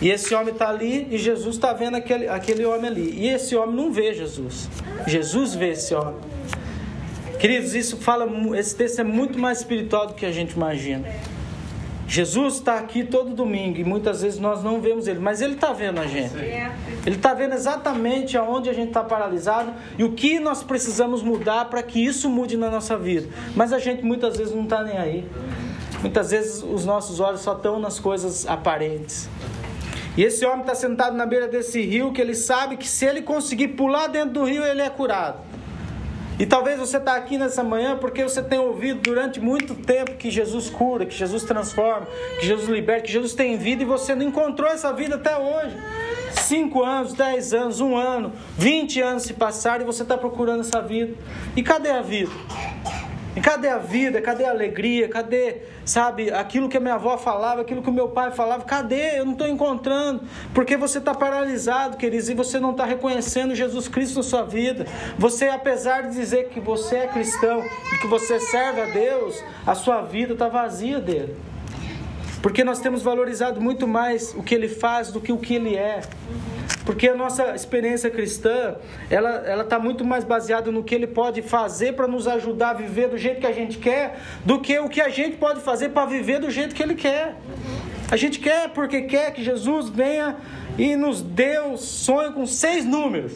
[0.02, 3.14] E esse homem está ali e Jesus está vendo aquele, aquele homem ali.
[3.18, 4.70] E esse homem não vê Jesus.
[5.08, 6.16] Jesus vê esse homem.
[7.40, 11.08] Queridos, isso fala, esse texto é muito mais espiritual do que a gente imagina.
[12.10, 15.72] Jesus está aqui todo domingo e muitas vezes nós não vemos ele, mas ele está
[15.72, 16.34] vendo a gente.
[17.06, 21.66] Ele está vendo exatamente aonde a gente está paralisado e o que nós precisamos mudar
[21.66, 23.30] para que isso mude na nossa vida.
[23.56, 25.30] Mas a gente muitas vezes não está nem aí.
[26.02, 29.30] Muitas vezes os nossos olhos só estão nas coisas aparentes.
[30.18, 33.22] E esse homem está sentado na beira desse rio que ele sabe que se ele
[33.22, 35.49] conseguir pular dentro do rio, ele é curado.
[36.40, 40.32] E talvez você está aqui nessa manhã porque você tem ouvido durante muito tempo que
[40.32, 42.08] Jesus cura, que Jesus transforma,
[42.40, 45.76] que Jesus liberta, que Jesus tem vida e você não encontrou essa vida até hoje.
[46.32, 50.82] Cinco anos, dez anos, um ano, vinte anos se passaram e você está procurando essa
[50.82, 51.14] vida.
[51.58, 52.32] E cadê a vida?
[53.40, 54.22] E cadê a vida?
[54.22, 55.08] Cadê a alegria?
[55.08, 58.66] Cadê, sabe, aquilo que a minha avó falava, aquilo que o meu pai falava?
[58.66, 59.18] Cadê?
[59.18, 60.24] Eu não estou encontrando.
[60.54, 64.86] Porque você está paralisado, queridos, e você não está reconhecendo Jesus Cristo na sua vida.
[65.18, 69.74] Você, apesar de dizer que você é cristão e que você serve a Deus, a
[69.74, 71.38] sua vida está vazia dele.
[72.42, 75.78] Porque nós temos valorizado muito mais o que ele faz do que o que ele
[75.78, 76.02] é.
[76.86, 78.76] Porque a nossa experiência cristã,
[79.10, 82.74] ela ela está muito mais baseada no que ele pode fazer para nos ajudar a
[82.74, 85.90] viver do jeito que a gente quer, do que o que a gente pode fazer
[85.90, 87.36] para viver do jeito que ele quer.
[88.10, 90.38] A gente quer porque quer que Jesus venha
[90.78, 93.34] e nos dê um sonho com seis números.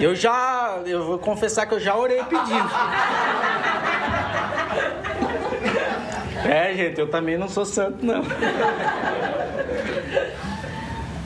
[0.00, 2.70] Eu já, eu vou confessar que eu já orei pedindo.
[6.44, 8.22] É, gente, eu também não sou santo, não.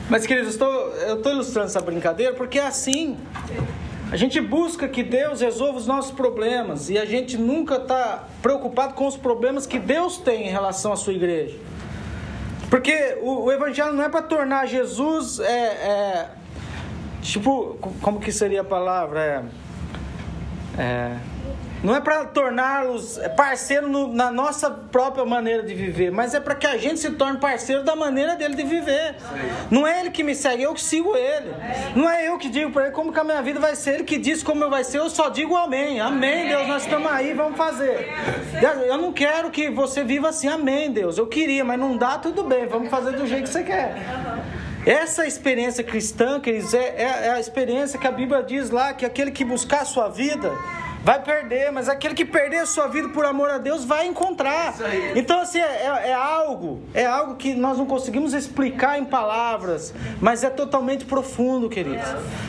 [0.09, 3.17] Mas, queridos, eu estou ilustrando essa brincadeira porque é assim.
[4.09, 8.93] A gente busca que Deus resolva os nossos problemas e a gente nunca está preocupado
[8.93, 11.57] com os problemas que Deus tem em relação à sua igreja.
[12.69, 16.29] Porque o, o evangelho não é para tornar Jesus é, é,
[17.21, 19.43] tipo como que seria a palavra
[20.77, 21.17] é, é
[21.83, 26.55] não é para torná-los parceiro no, na nossa própria maneira de viver, mas é para
[26.55, 29.15] que a gente se torne parceiro da maneira dele de viver.
[29.69, 31.53] Não é ele que me segue, eu que sigo ele.
[31.95, 34.03] Não é eu que digo para ele como que a minha vida vai ser, ele
[34.03, 35.99] que diz como vai ser, eu só digo amém.
[35.99, 38.11] Amém, Deus, nós estamos aí, vamos fazer.
[38.87, 41.17] Eu não quero que você viva assim, amém, Deus.
[41.17, 43.93] Eu queria, mas não dá, tudo bem, vamos fazer do jeito que você quer.
[44.85, 49.05] Essa experiência cristã, queridos, é, é, é a experiência que a Bíblia diz lá, que
[49.05, 50.51] aquele que buscar a sua vida
[51.07, 54.75] vai perder, mas aquele que perder a sua vida por amor a Deus vai encontrar.
[55.15, 59.93] Então, assim, é, é, é, algo, é algo que nós não conseguimos explicar em palavras,
[60.19, 62.05] mas é totalmente profundo, queridos.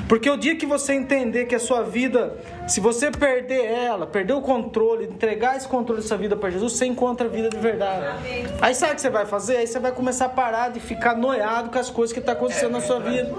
[0.09, 4.33] Porque o dia que você entender que a sua vida, se você perder ela, perder
[4.33, 7.59] o controle, entregar esse controle da sua vida para Jesus, você encontra a vida de
[7.59, 8.19] verdade.
[8.61, 9.59] Aí sabe o que você vai fazer?
[9.59, 12.41] Aí você vai começar a parar de ficar noiado com as coisas que estão tá
[12.41, 13.33] acontecendo na sua vida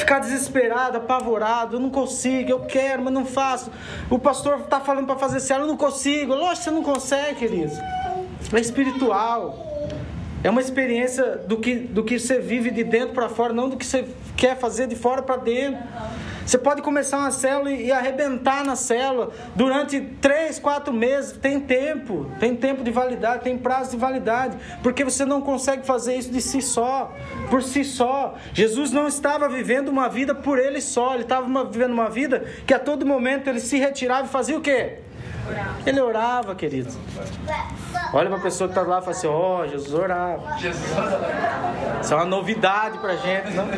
[0.00, 3.70] ficar desesperado, apavorado, eu não consigo, eu quero, mas não faço.
[4.08, 6.34] O pastor está falando para fazer certo, eu não consigo.
[6.34, 7.72] Lógico que você não consegue, querido.
[8.52, 9.66] É espiritual.
[10.42, 13.76] É uma experiência do que, do que você vive de dentro para fora, não do
[13.76, 15.80] que você quer fazer de fora para dentro.
[16.50, 21.38] Você pode começar uma célula e arrebentar na célula durante três, quatro meses.
[21.38, 26.16] Tem tempo, tem tempo de validade, tem prazo de validade, porque você não consegue fazer
[26.16, 27.14] isso de si só,
[27.48, 28.34] por si só.
[28.52, 32.74] Jesus não estava vivendo uma vida por ele só, ele estava vivendo uma vida que
[32.74, 34.98] a todo momento ele se retirava e fazia o quê?
[35.86, 36.92] Ele orava, querido.
[38.12, 40.56] Olha uma pessoa que está lá e fala assim: Ó, oh, Jesus orava.
[42.00, 43.68] Isso é uma novidade para gente, não?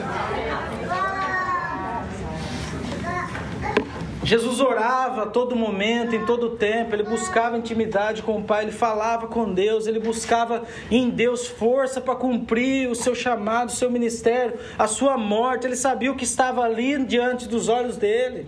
[4.25, 8.73] Jesus orava a todo momento, em todo tempo, ele buscava intimidade com o Pai, ele
[8.73, 13.91] falava com Deus, ele buscava em Deus força para cumprir o seu chamado, o seu
[13.91, 18.47] ministério, a sua morte, ele sabia o que estava ali diante dos olhos dele.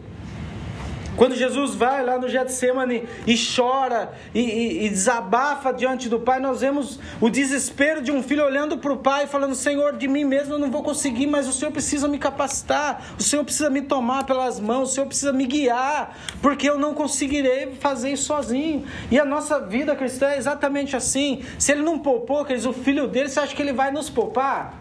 [1.17, 6.41] Quando Jesus vai lá no Getsemane e chora e, e, e, desabafa diante do Pai,
[6.41, 10.25] nós vemos o desespero de um filho olhando para o Pai, falando: Senhor, de mim
[10.25, 13.83] mesmo eu não vou conseguir, mas o Senhor precisa me capacitar, o Senhor precisa me
[13.83, 18.85] tomar pelas mãos, o Senhor precisa me guiar, porque eu não conseguirei fazer isso sozinho.
[19.11, 21.45] E a nossa vida cristã é exatamente assim.
[21.59, 24.81] Se Ele não poupou, queridos, o filho dele, você acha que Ele vai nos poupar?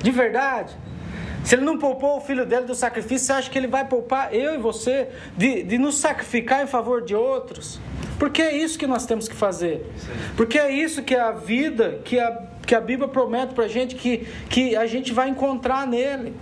[0.00, 0.85] De verdade?
[1.46, 4.34] Se ele não poupou o filho dele do sacrifício, você acha que ele vai poupar
[4.34, 5.06] eu e você
[5.36, 7.78] de, de nos sacrificar em favor de outros?
[8.18, 9.86] Porque é isso que nós temos que fazer.
[10.36, 13.68] Porque é isso que é a vida que a, que a Bíblia promete para a
[13.68, 16.34] gente que, que a gente vai encontrar nele.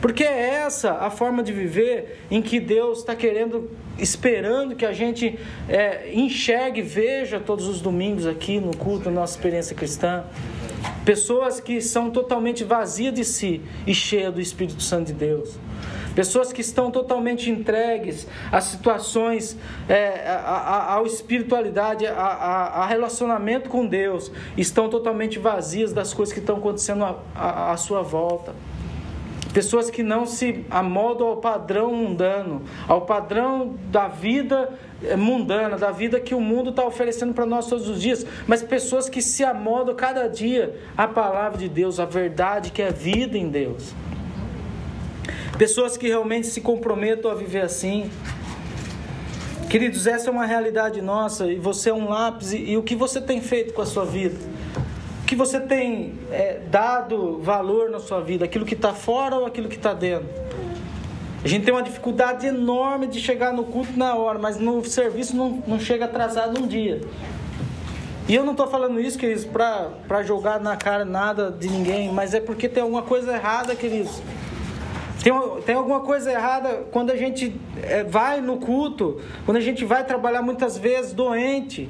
[0.00, 4.92] Porque é essa a forma de viver em que Deus está querendo, esperando que a
[4.92, 5.36] gente
[5.68, 10.22] é, enxergue, veja todos os domingos aqui no culto, na nossa experiência cristã.
[11.04, 15.58] Pessoas que são totalmente vazias de si e cheias do Espírito Santo de Deus.
[16.14, 19.56] Pessoas que estão totalmente entregues às situações,
[19.88, 26.40] é, à, espiritualidade, a, a, a, relacionamento com Deus, estão totalmente vazias das coisas que
[26.40, 28.52] estão acontecendo à, à sua volta.
[29.52, 34.70] Pessoas que não se amoldam ao padrão mundano, ao padrão da vida
[35.16, 39.08] mundana, da vida que o mundo está oferecendo para nós todos os dias, mas pessoas
[39.08, 43.48] que se amoldam cada dia à palavra de Deus, à verdade que é vida em
[43.48, 43.94] Deus.
[45.56, 48.10] Pessoas que realmente se comprometam a viver assim.
[49.68, 52.52] Queridos, essa é uma realidade nossa e você é um lápis.
[52.52, 54.36] E, e o que você tem feito com a sua vida?
[55.28, 59.68] que você tem é, dado valor na sua vida, aquilo que está fora ou aquilo
[59.68, 60.26] que está dentro.
[61.44, 65.36] A gente tem uma dificuldade enorme de chegar no culto na hora, mas no serviço
[65.36, 67.00] não, não chega atrasado um dia.
[68.28, 72.34] E eu não estou falando isso, queridos, para jogar na cara nada de ninguém, mas
[72.34, 74.20] é porque tem alguma coisa errada, queridos.
[75.22, 75.32] Tem,
[75.64, 80.04] tem alguma coisa errada quando a gente é, vai no culto, quando a gente vai
[80.04, 81.88] trabalhar muitas vezes doente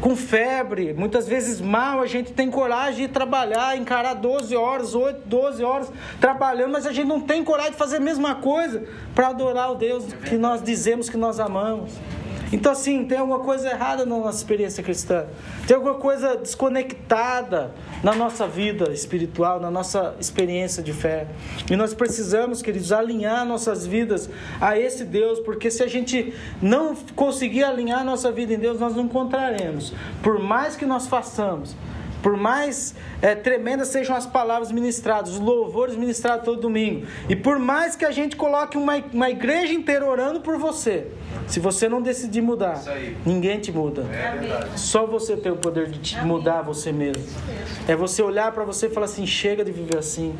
[0.00, 5.22] com febre, muitas vezes mal, a gente tem coragem de trabalhar, encarar 12 horas, 8,
[5.26, 9.28] 12 horas trabalhando, mas a gente não tem coragem de fazer a mesma coisa para
[9.28, 11.92] adorar o Deus que nós dizemos que nós amamos.
[12.52, 15.26] Então, assim, tem alguma coisa errada na nossa experiência cristã,
[15.66, 21.26] tem alguma coisa desconectada na nossa vida espiritual, na nossa experiência de fé.
[21.70, 24.30] E nós precisamos, queridos, alinhar nossas vidas
[24.60, 26.32] a esse Deus, porque se a gente
[26.62, 29.92] não conseguir alinhar nossa vida em Deus, nós não encontraremos.
[30.22, 31.74] Por mais que nós façamos,
[32.26, 37.56] por mais é, tremendas sejam as palavras ministradas, os louvores ministrados todo domingo, e por
[37.56, 41.06] mais que a gente coloque uma, uma igreja inteira orando por você,
[41.46, 42.82] se você não decidir mudar,
[43.24, 44.02] ninguém te muda.
[44.12, 47.22] É Só você tem o poder de te mudar você mesmo.
[47.86, 50.34] É você olhar para você e falar assim: chega de viver assim.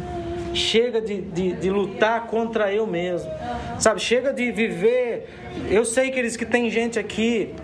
[0.55, 3.31] Chega de, de, de, lutar contra eu mesmo.
[3.79, 4.01] Sabe?
[4.01, 5.29] Chega de viver.
[5.71, 7.55] Eu sei que eles que tem gente aqui.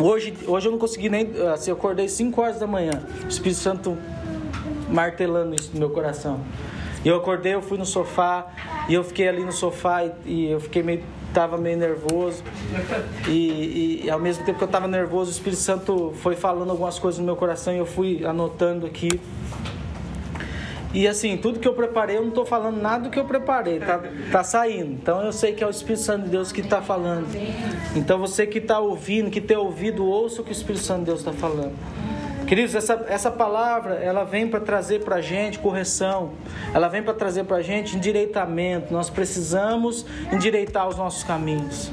[0.00, 1.30] Hoje, hoje eu não consegui nem.
[1.52, 3.02] Assim, eu acordei 5 horas da manhã.
[3.24, 3.98] O Espírito Santo
[4.88, 6.40] martelando isso no meu coração.
[7.04, 8.46] E eu acordei, eu fui no sofá.
[8.88, 12.42] E eu fiquei ali no sofá e, e eu fiquei meio estava meio nervoso.
[13.28, 16.98] E, e, ao mesmo tempo que eu estava nervoso, o Espírito Santo foi falando algumas
[16.98, 19.20] coisas no meu coração e eu fui anotando aqui.
[20.92, 23.78] E assim, tudo que eu preparei, eu não estou falando nada do que eu preparei,
[23.78, 24.00] tá,
[24.32, 24.92] tá saindo.
[24.92, 27.26] Então eu sei que é o Espírito Santo de Deus que está falando.
[27.94, 31.06] Então você que está ouvindo, que tem ouvido, ouça o que o Espírito Santo de
[31.06, 31.74] Deus está falando.
[32.46, 36.30] Queridos, essa, essa palavra ela vem para trazer para a gente correção,
[36.72, 38.90] ela vem para trazer para a gente endireitamento.
[38.90, 41.90] Nós precisamos endireitar os nossos caminhos.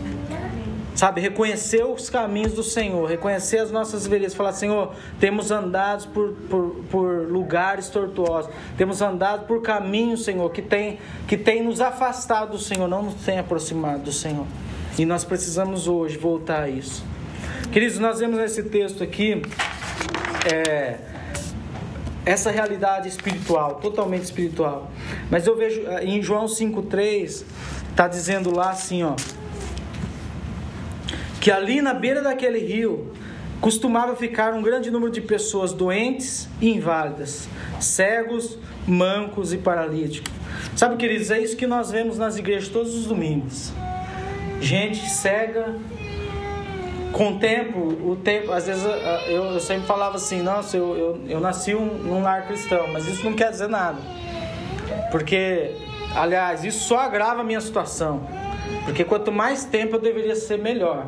[0.95, 6.31] Sabe, reconhecer os caminhos do Senhor, reconhecer as nossas veredas, falar: Senhor, temos andado por,
[6.49, 12.51] por, por lugares tortuosos, temos andado por caminhos, Senhor, que tem, que tem nos afastado
[12.51, 14.47] do Senhor, não nos tem aproximado do Senhor.
[14.97, 17.03] E nós precisamos hoje voltar a isso.
[17.73, 19.41] Queridos, nós vemos nesse texto aqui
[20.49, 20.95] é,
[22.25, 24.89] essa realidade espiritual, totalmente espiritual.
[25.29, 27.43] Mas eu vejo é, em João 5,3,
[27.89, 29.15] está dizendo lá assim, ó.
[31.45, 33.13] Que ali na beira daquele rio
[33.61, 37.47] costumava ficar um grande número de pessoas doentes e inválidas,
[37.79, 40.33] cegos, mancos e paralíticos.
[40.75, 43.71] Sabe, queridos, é isso que nós vemos nas igrejas todos os domingos.
[44.59, 45.75] Gente cega,
[47.11, 48.83] com o tempo, o tempo, às vezes
[49.27, 53.07] eu, eu sempre falava assim, nossa, eu, eu, eu nasci um, num lar cristão, mas
[53.07, 53.99] isso não quer dizer nada.
[55.11, 55.75] Porque,
[56.15, 58.27] aliás, isso só agrava a minha situação.
[58.83, 61.05] Porque quanto mais tempo eu deveria ser melhor.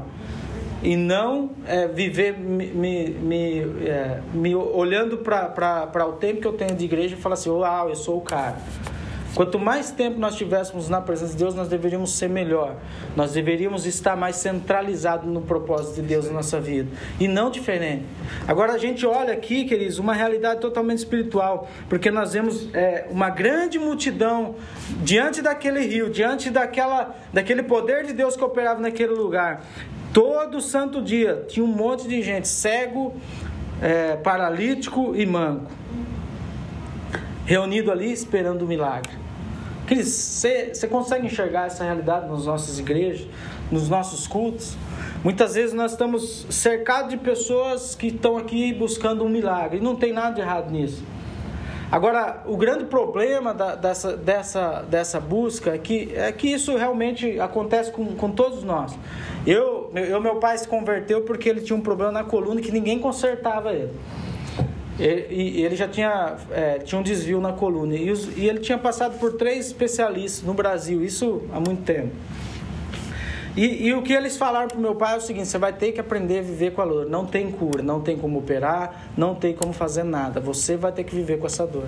[0.83, 6.53] E não é, viver me, me, me, é, me olhando para o tempo que eu
[6.53, 8.57] tenho de igreja e falar assim, uau, eu sou o cara.
[9.37, 12.75] Quanto mais tempo nós tivéssemos na presença de Deus, nós deveríamos ser melhor.
[13.15, 16.89] Nós deveríamos estar mais centralizados no propósito de Deus na nossa vida.
[17.19, 18.03] E não diferente.
[18.47, 21.69] Agora a gente olha aqui, queridos, uma realidade totalmente espiritual.
[21.87, 24.55] Porque nós vemos é, uma grande multidão
[25.03, 29.61] diante daquele rio, diante daquela, daquele poder de Deus que operava naquele lugar.
[30.17, 33.15] Todo santo dia tinha um monte de gente cego,
[33.79, 35.71] é, paralítico e manco
[37.45, 39.11] reunido ali esperando o milagre.
[39.85, 40.07] Cris,
[40.73, 43.27] você consegue enxergar essa realidade nas nossas igrejas,
[43.71, 44.75] nos nossos cultos?
[45.23, 49.95] Muitas vezes nós estamos cercados de pessoas que estão aqui buscando um milagre, e não
[49.95, 51.03] tem nada de errado nisso.
[51.89, 57.39] Agora, o grande problema da, dessa, dessa, dessa busca é que, é que isso realmente
[57.39, 58.97] acontece com, com todos nós.
[59.45, 62.99] Eu, eu, meu pai se converteu porque ele tinha um problema na coluna que ninguém
[62.99, 63.93] consertava ele.
[64.99, 67.95] E, ele já tinha, é, tinha um desvio na coluna.
[67.95, 72.11] E, os, e ele tinha passado por três especialistas no Brasil, isso há muito tempo.
[73.57, 75.73] E, e, o que eles falaram para o meu pai é o seguinte: você vai
[75.73, 77.09] ter que aprender a viver com a dor.
[77.09, 80.39] Não tem cura, não tem como operar, não tem como fazer nada.
[80.39, 81.87] Você vai ter que viver com essa dor.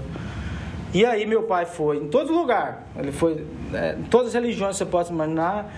[0.92, 2.88] E aí meu pai foi em todo lugar.
[2.98, 5.72] Ele foi é, em todas as religiões você pode imaginar.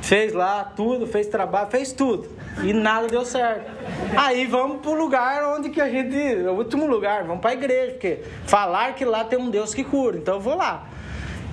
[0.00, 2.28] Fez lá tudo, fez trabalho, fez tudo.
[2.62, 3.70] E nada deu certo.
[4.16, 6.16] Aí vamos pro lugar onde que a gente.
[6.46, 9.84] O último lugar, vamos para a igreja, porque falar que lá tem um Deus que
[9.84, 10.86] cura, então eu vou lá.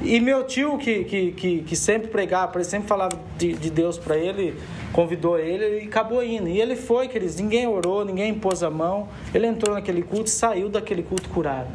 [0.04, 4.18] E meu tio, que, que, que, que sempre pregava, sempre falava de, de Deus para
[4.18, 4.56] ele,
[4.92, 6.48] convidou ele e acabou indo.
[6.48, 9.08] E ele foi, queridos, ninguém orou, ninguém impôs a mão.
[9.34, 11.70] Ele entrou naquele culto e saiu daquele culto curado.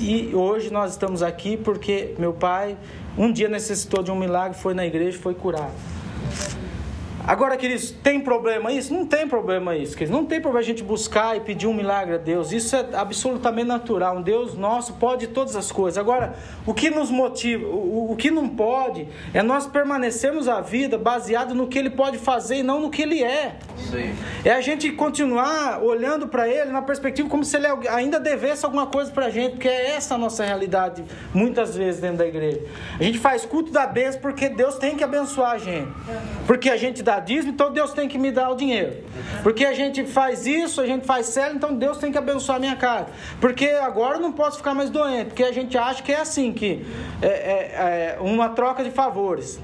[0.00, 2.76] E hoje nós estamos aqui porque meu pai
[3.16, 5.72] um dia necessitou de um milagre, foi na igreja, foi curado.
[7.26, 8.92] Agora, queridos, tem problema isso?
[8.92, 10.14] Não tem problema isso, queridos.
[10.14, 12.52] Não tem problema a gente buscar e pedir um milagre a Deus.
[12.52, 14.18] Isso é absolutamente natural.
[14.18, 15.96] Um Deus nosso pode todas as coisas.
[15.96, 16.34] Agora,
[16.66, 21.54] o que nos motiva, o, o que não pode, é nós permanecermos a vida baseado
[21.54, 23.56] no que Ele pode fazer e não no que Ele é.
[23.90, 24.14] Sim.
[24.44, 28.86] É a gente continuar olhando para Ele na perspectiva como se Ele ainda devesse alguma
[28.86, 31.02] coisa para a gente, porque é essa a nossa realidade,
[31.32, 32.60] muitas vezes dentro da igreja.
[33.00, 35.88] A gente faz culto da bênção porque Deus tem que abençoar a gente.
[36.46, 39.04] Porque a gente dá dar dízimo, então Deus tem que me dar o dinheiro.
[39.42, 42.60] Porque a gente faz isso, a gente faz célula, então Deus tem que abençoar a
[42.60, 43.06] minha casa.
[43.40, 46.52] Porque agora eu não posso ficar mais doente, porque a gente acha que é assim,
[46.52, 46.84] que
[47.22, 49.60] é, é, é uma troca de favores.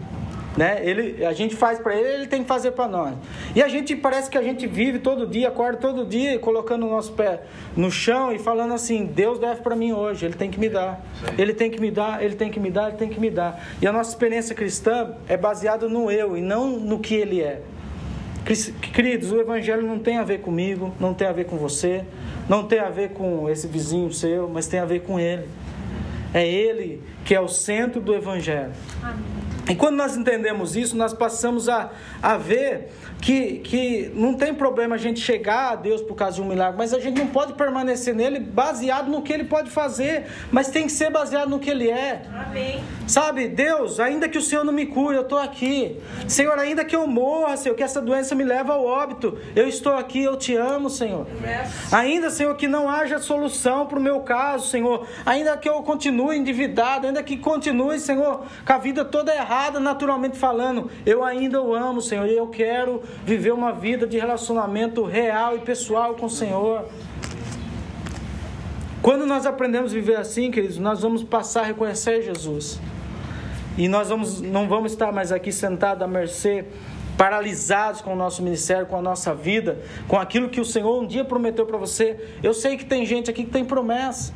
[0.57, 0.81] Né?
[0.83, 3.15] Ele, a gente faz para ele, ele tem que fazer para nós.
[3.55, 6.91] E a gente parece que a gente vive todo dia, acorda todo dia, colocando o
[6.91, 7.43] nosso pé
[7.77, 11.01] no chão e falando assim: Deus deve para mim hoje, Ele tem que me dar,
[11.39, 13.65] Ele tem que me dar, Ele tem que me dar, Ele tem que me dar.
[13.81, 17.63] E a nossa experiência cristã é baseada no eu e não no que Ele é.
[18.93, 22.05] Queridos, o Evangelho não tem a ver comigo, não tem a ver com você,
[22.49, 25.47] não tem a ver com esse vizinho seu, mas tem a ver com Ele.
[26.35, 28.73] É Ele que é o centro do Evangelho.
[29.03, 29.50] Amém.
[29.71, 31.91] E quando nós entendemos isso, nós passamos a,
[32.21, 32.89] a ver
[33.21, 36.77] que, que não tem problema a gente chegar a Deus por causa de um milagre,
[36.77, 40.87] mas a gente não pode permanecer nele baseado no que ele pode fazer, mas tem
[40.87, 42.23] que ser baseado no que ele é.
[42.35, 42.83] Amém.
[43.07, 46.01] Sabe, Deus, ainda que o Senhor não me cure, eu estou aqui.
[46.27, 49.93] Senhor, ainda que eu morra, Senhor, que essa doença me leve ao óbito, eu estou
[49.93, 51.27] aqui, eu te amo, Senhor.
[51.43, 51.93] Yes.
[51.93, 55.07] Ainda, Senhor, que não haja solução para o meu caso, Senhor.
[55.25, 60.39] Ainda que eu continue endividado, ainda que continue, Senhor, com a vida toda errada, naturalmente
[60.39, 65.57] falando, eu ainda o amo, Senhor, e eu quero viver uma vida de relacionamento real
[65.57, 66.87] e pessoal com o Senhor.
[69.03, 72.81] Quando nós aprendemos a viver assim, queridos, nós vamos passar a reconhecer Jesus.
[73.77, 76.65] E nós vamos, não vamos estar mais aqui sentados à mercê,
[77.17, 81.07] paralisados com o nosso ministério, com a nossa vida, com aquilo que o Senhor um
[81.07, 82.19] dia prometeu para você.
[82.43, 84.33] Eu sei que tem gente aqui que tem promessa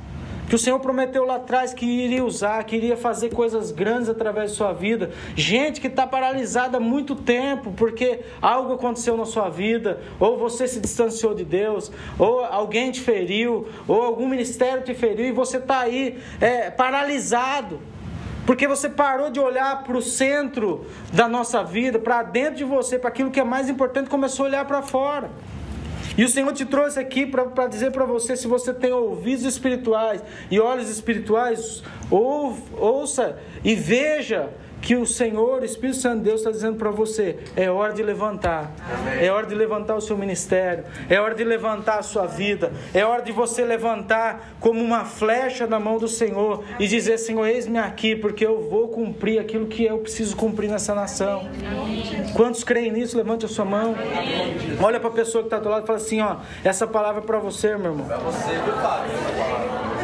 [0.48, 4.50] que o Senhor prometeu lá atrás que iria usar, que iria fazer coisas grandes através
[4.50, 5.10] de sua vida.
[5.34, 10.68] Gente que está paralisada há muito tempo porque algo aconteceu na sua vida, ou você
[10.68, 15.56] se distanciou de Deus, ou alguém te feriu, ou algum ministério te feriu e você
[15.56, 17.80] está aí é, paralisado.
[18.46, 22.98] Porque você parou de olhar para o centro da nossa vida, para dentro de você,
[22.98, 25.30] para aquilo que é mais importante, começou a olhar para fora.
[26.16, 30.22] E o Senhor te trouxe aqui para dizer para você: se você tem ouvidos espirituais
[30.50, 34.50] e olhos espirituais, ou, ouça e veja
[34.84, 38.02] que o Senhor, o Espírito Santo de Deus está dizendo para você: é hora de
[38.02, 39.24] levantar, Amém.
[39.24, 43.02] é hora de levantar o seu ministério, é hora de levantar a sua vida, é
[43.04, 47.78] hora de você levantar como uma flecha na mão do Senhor e dizer: Senhor, eis-me
[47.78, 51.48] aqui, porque eu vou cumprir aquilo que eu preciso cumprir nessa nação.
[51.48, 52.32] Amém.
[52.34, 53.16] Quantos creem nisso?
[53.16, 53.94] Levante a sua mão.
[53.94, 54.76] Amém.
[54.82, 57.24] Olha para a pessoa que está do lado e fala assim: ó, essa palavra é
[57.24, 58.06] para você, meu irmão.
[58.06, 60.03] Para você, meu pai.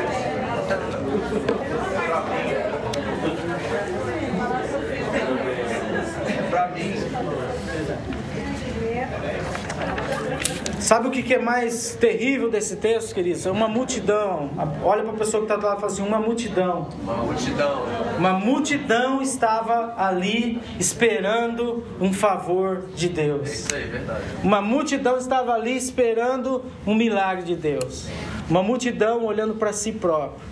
[10.91, 13.47] Sabe o que é mais terrível desse texto, queridos?
[13.47, 14.51] É uma multidão.
[14.83, 16.89] Olha para a pessoa que está lado e fala assim: uma multidão.
[17.01, 17.85] Uma multidão.
[18.19, 23.49] Uma multidão estava ali esperando um favor de Deus.
[23.49, 24.25] É isso aí, verdade.
[24.43, 28.09] Uma multidão estava ali esperando um milagre de Deus.
[28.51, 30.43] Uma multidão olhando para si próprio.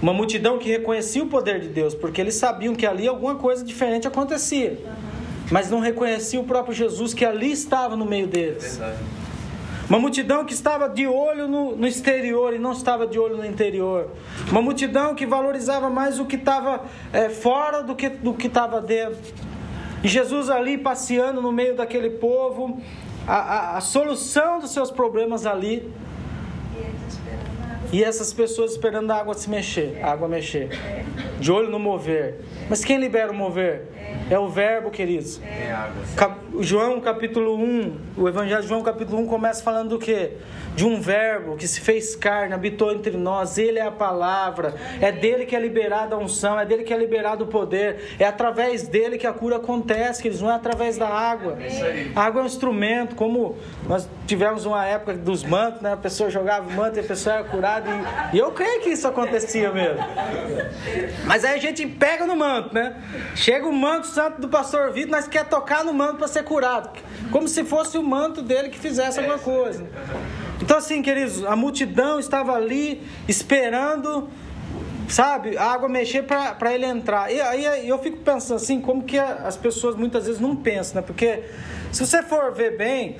[0.00, 3.64] Uma multidão que reconhecia o poder de Deus, porque eles sabiam que ali alguma coisa
[3.64, 4.78] diferente acontecia.
[5.50, 8.76] Mas não reconhecia o próprio Jesus que ali estava no meio deles.
[8.76, 9.23] É verdade.
[9.88, 13.44] Uma multidão que estava de olho no, no, exterior e não estava de olho no
[13.44, 14.10] interior.
[14.50, 18.80] Uma multidão que valorizava mais o que estava é, fora do que, do que estava
[18.80, 19.18] dentro.
[20.02, 22.80] E Jesus ali passeando no meio daquele povo,
[23.26, 25.92] a, a, a solução dos seus problemas ali.
[27.92, 30.70] E essas pessoas esperando a água se mexer, a água mexer.
[31.38, 32.40] De olho no mover.
[32.68, 33.93] Mas quem libera o mover?
[34.30, 35.38] É o verbo, queridos.
[36.16, 40.34] Cap João capítulo 1, o Evangelho de João capítulo 1 começa falando do quê?
[40.76, 45.10] De um verbo que se fez carne, habitou entre nós, ele é a palavra, é
[45.10, 48.86] dele que é liberada a unção, é dele que é liberado o poder, é através
[48.86, 51.58] dele que a cura acontece, queridos, não é através da água.
[52.14, 53.56] A água é um instrumento, como
[53.88, 55.92] nós tivemos uma época dos mantos, né?
[55.92, 57.88] A pessoa jogava o manto e a pessoa era curada,
[58.32, 60.04] e, e eu creio que isso acontecia mesmo.
[61.26, 62.96] Mas aí a gente pega no manto, né?
[63.34, 66.90] Chega o manto santo do pastor Vitor, nós quer tocar no manto para ser curado.
[67.30, 69.84] Como se fosse o manto dele que fizesse alguma coisa.
[70.62, 74.28] Então, assim, queridos, a multidão estava ali esperando,
[75.08, 77.32] sabe, a água mexer para ele entrar.
[77.32, 81.02] E aí eu fico pensando assim, como que as pessoas muitas vezes não pensam, né?
[81.04, 81.42] Porque
[81.90, 83.16] se você for ver bem,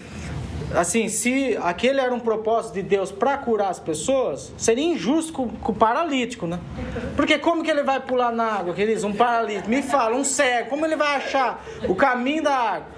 [0.76, 5.48] assim, se aquele era um propósito de Deus para curar as pessoas, seria injusto com,
[5.48, 6.58] com, o paralítico, né?
[7.16, 9.04] Porque como que ele vai pular na água, queridos?
[9.04, 12.88] Um paralítico, me fala, um cego, como ele vai achar o caminho da água?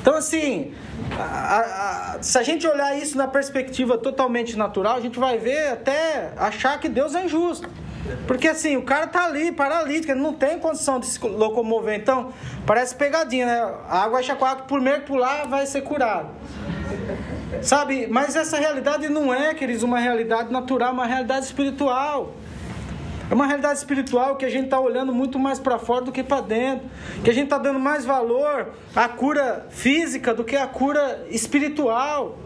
[0.00, 0.72] Então, assim,
[1.18, 5.68] a, a, se a gente olhar isso na perspectiva totalmente natural, a gente vai ver
[5.68, 7.68] até achar que Deus é injusto.
[8.26, 11.98] Porque assim, o cara tá ali, paralítico, ele não tem condição de se locomover.
[11.98, 12.32] Então,
[12.66, 13.60] parece pegadinha, né?
[13.88, 16.30] A água vai chacoalhar, por primeiro pular vai ser curado.
[17.60, 18.06] Sabe?
[18.08, 22.34] Mas essa realidade não é, queridos, uma realidade natural, uma realidade espiritual.
[23.30, 26.22] É uma realidade espiritual que a gente está olhando muito mais para fora do que
[26.22, 26.86] para dentro.
[27.24, 32.36] Que a gente está dando mais valor à cura física do que à cura espiritual.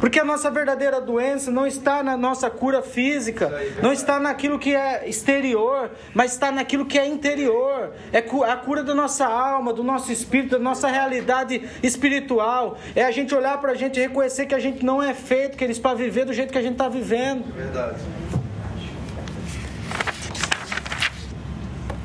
[0.00, 3.50] Porque a nossa verdadeira doença não está na nossa cura física,
[3.82, 7.92] não está naquilo que é exterior, mas está naquilo que é interior.
[8.12, 12.78] É a cura da nossa alma, do nosso espírito, da nossa realidade espiritual.
[12.94, 15.56] É a gente olhar para a gente e reconhecer que a gente não é feito,
[15.56, 17.52] que eles para viver do jeito que a gente está vivendo.
[17.52, 17.98] Verdade.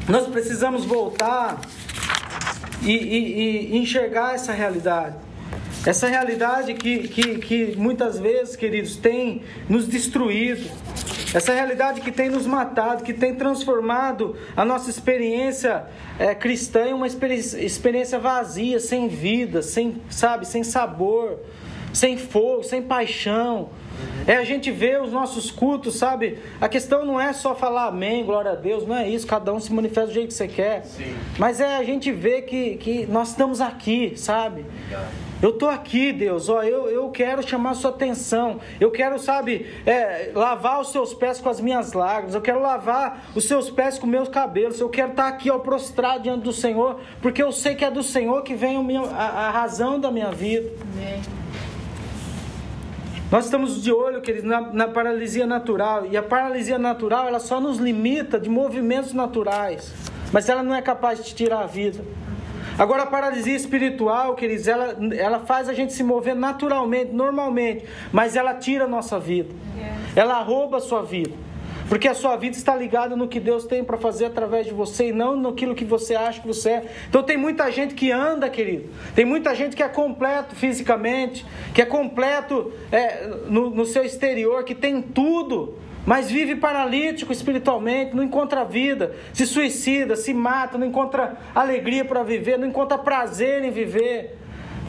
[0.10, 1.62] Nós precisamos voltar
[2.82, 5.16] e, e, e enxergar essa realidade.
[5.86, 10.70] Essa realidade que, que, que muitas vezes, queridos, tem nos destruído.
[11.34, 15.86] Essa realidade que tem nos matado, que tem transformado a nossa experiência
[16.18, 21.40] é, cristã em uma experiência vazia, sem vida, sem, sabe, sem sabor,
[21.92, 23.70] sem fogo, sem paixão.
[24.26, 26.38] É a gente ver os nossos cultos, sabe?
[26.62, 29.60] A questão não é só falar amém, glória a Deus, não é isso, cada um
[29.60, 30.86] se manifesta do jeito que você quer.
[30.86, 31.14] Sim.
[31.38, 34.66] Mas é a gente ver que, que nós estamos aqui, sabe?
[35.44, 38.62] Eu estou aqui, Deus, ó, eu, eu quero chamar a sua atenção.
[38.80, 42.34] Eu quero, sabe, é, lavar os seus pés com as minhas lágrimas.
[42.34, 44.80] Eu quero lavar os seus pés com meus cabelos.
[44.80, 48.02] Eu quero estar aqui, ó, prostrado diante do Senhor, porque eu sei que é do
[48.02, 50.72] Senhor que vem a, a razão da minha vida.
[50.94, 51.22] Amém.
[53.30, 56.06] Nós estamos de olho, queridos, na, na, paralisia natural.
[56.06, 59.94] E a paralisia natural, ela só nos limita de movimentos naturais.
[60.32, 62.02] Mas ela não é capaz de tirar a vida.
[62.78, 67.86] Agora, a paralisia espiritual, queridos, ela, ela faz a gente se mover naturalmente, normalmente.
[68.12, 69.54] Mas ela tira a nossa vida.
[70.16, 71.32] Ela rouba a sua vida.
[71.90, 75.10] Porque a sua vida está ligada no que Deus tem para fazer através de você
[75.10, 76.86] e não naquilo que você acha que você é.
[77.10, 78.90] Então tem muita gente que anda, querido.
[79.14, 84.64] Tem muita gente que é completo fisicamente, que é completo é, no, no seu exterior,
[84.64, 85.76] que tem tudo,
[86.06, 92.24] mas vive paralítico espiritualmente, não encontra vida, se suicida, se mata, não encontra alegria para
[92.24, 94.38] viver, não encontra prazer em viver,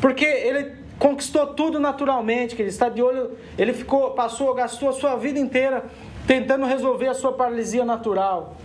[0.01, 4.93] porque ele conquistou tudo naturalmente, que ele está de olho, ele ficou, passou, gastou a
[4.93, 5.85] sua vida inteira
[6.27, 8.57] tentando resolver a sua paralisia natural.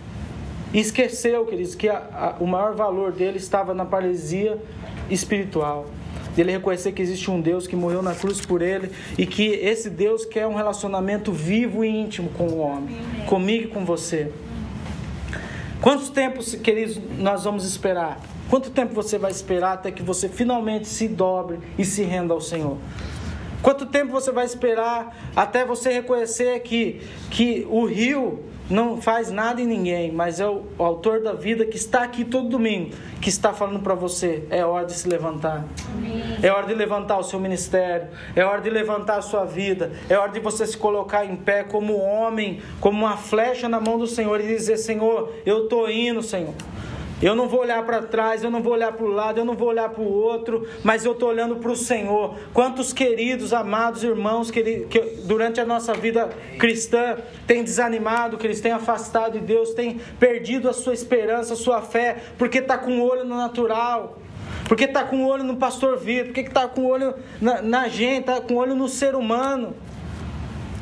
[0.72, 1.98] E esqueceu, queridos, que a,
[2.38, 4.58] a, o maior valor dele estava na paralisia
[5.10, 5.86] espiritual.
[6.36, 9.90] Ele reconhecer que existe um Deus que morreu na cruz por ele e que esse
[9.90, 14.30] Deus quer um relacionamento vivo e íntimo com o homem, comigo e com você.
[15.80, 18.20] Quantos tempos, queridos, nós vamos esperar?
[18.50, 22.40] Quanto tempo você vai esperar até que você finalmente se dobre e se renda ao
[22.40, 22.76] Senhor?
[23.62, 27.00] Quanto tempo você vai esperar até você reconhecer que,
[27.30, 31.66] que o rio não faz nada em ninguém, mas é o, o autor da vida
[31.66, 35.64] que está aqui todo domingo, que está falando para você: é hora de se levantar.
[36.42, 40.16] É hora de levantar o seu ministério, é hora de levantar a sua vida, é
[40.16, 44.06] hora de você se colocar em pé como homem, como uma flecha na mão do
[44.06, 46.54] Senhor e dizer: Senhor, eu estou indo, Senhor.
[47.22, 49.54] Eu não vou olhar para trás, eu não vou olhar para o lado, eu não
[49.54, 52.36] vou olhar para o outro, mas eu estou olhando para o Senhor.
[52.54, 58.60] Quantos queridos, amados irmãos que, que durante a nossa vida cristã têm desanimado, que eles
[58.60, 63.00] têm afastado de Deus, têm perdido a sua esperança, a sua fé, porque está com
[63.00, 64.18] o olho no natural.
[64.66, 67.88] Porque está com o olho no pastor Vitor, porque está com o olho na, na
[67.88, 69.74] gente, está com o olho no ser humano.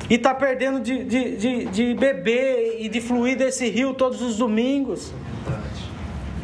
[0.08, 4.36] E está perdendo de, de, de, de beber e de fluir desse rio todos os
[4.36, 5.12] domingos.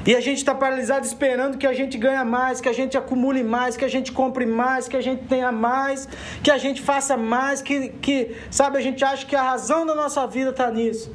[0.06, 3.42] E a gente está paralisado esperando que a gente ganhe mais, que a gente acumule
[3.42, 6.06] mais, que a gente compre mais, que a gente tenha mais,
[6.42, 9.94] que a gente faça mais, que, que sabe, a gente acha que a razão da
[9.94, 11.10] nossa vida está nisso.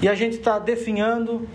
[0.00, 1.48] E a gente está definhando,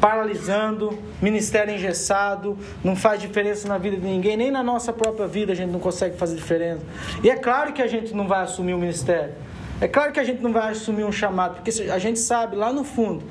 [0.00, 5.52] paralisando, ministério engessado, não faz diferença na vida de ninguém, nem na nossa própria vida
[5.52, 6.82] a gente não consegue fazer diferença.
[7.24, 9.34] E é claro que a gente não vai assumir o ministério.
[9.80, 12.72] É claro que a gente não vai assumir um chamado, porque a gente sabe lá
[12.72, 13.24] no fundo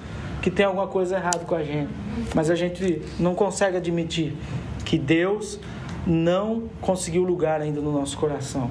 [0.44, 1.90] que tem alguma coisa errada com a gente,
[2.36, 4.36] mas a gente não consegue admitir
[4.84, 5.58] que Deus
[6.06, 8.70] não conseguiu lugar ainda no nosso coração.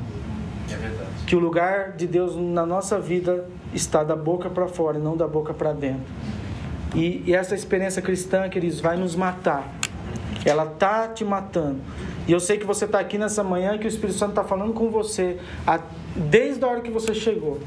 [0.70, 1.10] É verdade.
[1.26, 5.16] Que o lugar de Deus na nossa vida está da boca para fora e não
[5.16, 6.12] da boca para dentro.
[6.94, 9.72] E, e, essa experiência cristã, queridos, vai nos matar.
[10.44, 11.80] Ela tá te matando.
[12.28, 14.74] E eu sei que você está aqui nessa manhã que o Espírito Santo está falando
[14.74, 15.80] com você a,
[16.14, 17.60] desde a hora que você chegou.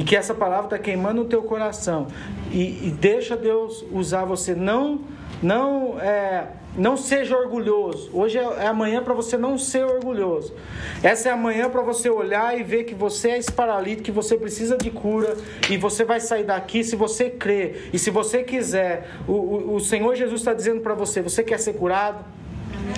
[0.00, 2.06] E que essa palavra está queimando o teu coração.
[2.50, 4.54] E, e, deixa Deus usar você.
[4.54, 5.02] Não,
[5.42, 8.08] não, é, não seja orgulhoso.
[8.10, 10.54] Hoje é, é amanhã para você não ser orgulhoso.
[11.02, 14.38] Essa é amanhã para você olhar e ver que você é esse paralítico, que você
[14.38, 15.36] precisa de cura.
[15.68, 17.90] E você vai sair daqui se você crer.
[17.92, 19.06] E se você quiser.
[19.28, 22.24] O, o, o Senhor Jesus está dizendo para você: você quer ser curado?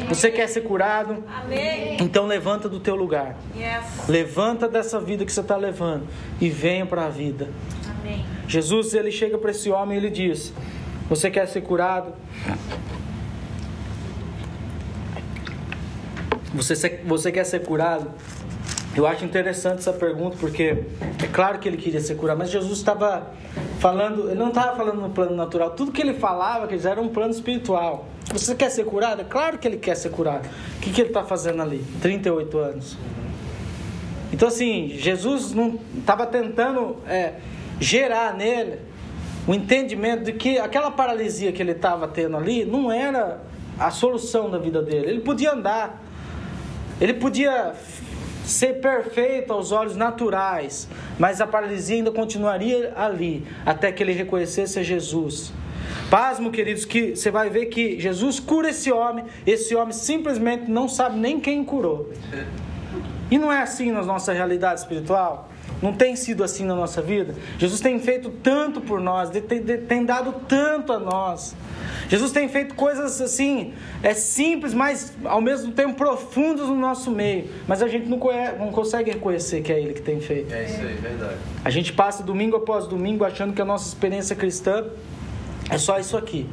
[0.09, 1.25] Você quer ser curado?
[1.27, 1.97] Amém.
[2.01, 3.37] Então levanta do teu lugar.
[3.57, 4.09] Yes.
[4.09, 6.07] Levanta dessa vida que você está levando
[6.41, 7.49] e venha para a vida.
[8.01, 8.25] Amém.
[8.47, 10.53] Jesus ele chega para esse homem e ele diz:
[11.09, 12.13] Você quer ser curado?
[16.55, 18.11] Você, você quer ser curado?
[18.95, 20.85] Eu acho interessante essa pergunta porque
[21.23, 23.31] é claro que ele queria ser curado, mas Jesus estava
[23.81, 25.71] falando, ele não estava falando no plano natural.
[25.71, 28.07] Tudo que ele falava, que era um plano espiritual.
[28.33, 29.21] Você quer ser curado?
[29.21, 30.49] É claro que ele quer ser curado.
[30.77, 31.85] O que, que ele está fazendo ali?
[32.01, 32.97] 38 anos.
[34.33, 37.35] Então, assim, Jesus não estava tentando é,
[37.79, 38.79] gerar nele
[39.47, 43.41] o entendimento de que aquela paralisia que ele estava tendo ali não era
[43.79, 45.09] a solução da vida dele.
[45.09, 46.03] Ele podia andar,
[47.01, 47.75] ele podia
[48.45, 54.79] ser perfeito aos olhos naturais, mas a paralisia ainda continuaria ali, até que ele reconhecesse
[54.79, 55.53] a Jesus.
[56.11, 60.89] Pasmo, queridos, que você vai ver que Jesus cura esse homem, esse homem simplesmente não
[60.89, 62.13] sabe nem quem curou.
[63.31, 65.49] E não é assim na nossa realidade espiritual?
[65.81, 67.35] Não tem sido assim na nossa vida?
[67.59, 71.57] Jesus tem feito tanto por nós, tem, tem dado tanto a nós.
[72.09, 73.73] Jesus tem feito coisas assim,
[74.03, 77.49] é simples, mas ao mesmo tempo profundas no nosso meio.
[77.67, 80.53] Mas a gente não, conhece, não consegue reconhecer que é Ele que tem feito.
[80.53, 81.37] É isso aí, verdade.
[81.65, 84.85] A gente passa domingo após domingo achando que a nossa experiência cristã
[85.73, 86.49] é só isso aqui.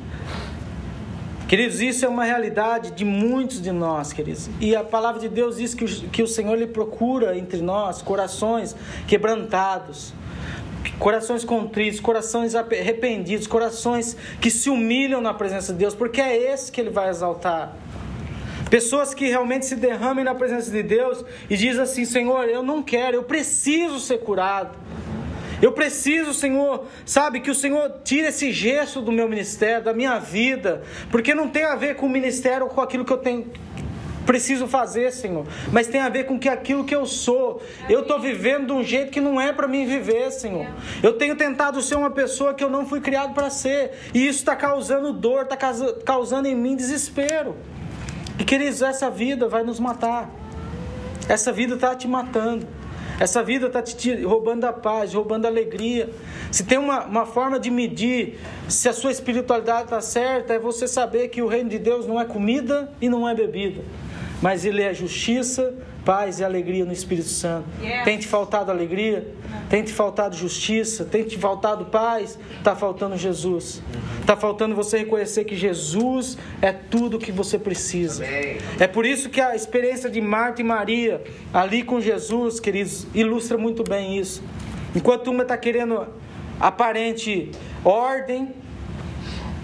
[1.48, 4.50] Queridos, isso é uma realidade de muitos de nós, queridos.
[4.62, 8.02] E a palavra de Deus diz que o, que o Senhor lhe procura entre nós
[8.02, 8.76] corações
[9.08, 10.14] quebrantados
[10.98, 16.72] corações contritos, corações arrependidos, corações que se humilham na presença de Deus, porque é esse
[16.72, 17.76] que Ele vai exaltar.
[18.70, 22.84] Pessoas que realmente se derramem na presença de Deus e dizem assim: Senhor, eu não
[22.84, 24.78] quero, eu preciso ser curado.
[25.62, 30.18] Eu preciso, Senhor, sabe, que o Senhor tire esse gesto do meu ministério, da minha
[30.20, 30.82] vida,
[31.12, 33.52] porque não tem a ver com o ministério ou com aquilo que eu tenho
[34.30, 38.20] preciso fazer, Senhor, mas tem a ver com que aquilo que eu sou, eu estou
[38.20, 40.68] vivendo de um jeito que não é para mim viver, Senhor.
[41.02, 44.38] Eu tenho tentado ser uma pessoa que eu não fui criado para ser, e isso
[44.38, 45.58] está causando dor, está
[46.06, 47.56] causando em mim desespero.
[48.38, 50.30] E queridos, essa vida vai nos matar.
[51.28, 52.68] Essa vida está te matando.
[53.20, 56.10] Essa vida está te roubando a paz, roubando a alegria.
[56.52, 60.88] Se tem uma, uma forma de medir se a sua espiritualidade está certa, é você
[60.88, 63.82] saber que o reino de Deus não é comida e não é bebida
[64.42, 65.74] mas ele é justiça,
[66.06, 67.68] paz e alegria no Espírito Santo.
[67.82, 68.06] Yeah.
[68.06, 69.28] Tem te faltado alegria?
[69.70, 71.06] Tem te faltado justiça?
[71.06, 72.40] Tem te faltado paz?
[72.58, 73.82] Está faltando Jesus.
[74.22, 78.26] Está faltando você reconhecer que Jesus é tudo o que você precisa.
[78.26, 78.58] Amém.
[78.80, 81.24] É por isso que a experiência de Marta e Maria
[81.54, 84.42] ali com Jesus, queridos, ilustra muito bem isso.
[84.96, 86.08] Enquanto uma está querendo
[86.60, 87.52] aparente
[87.84, 88.54] ordem,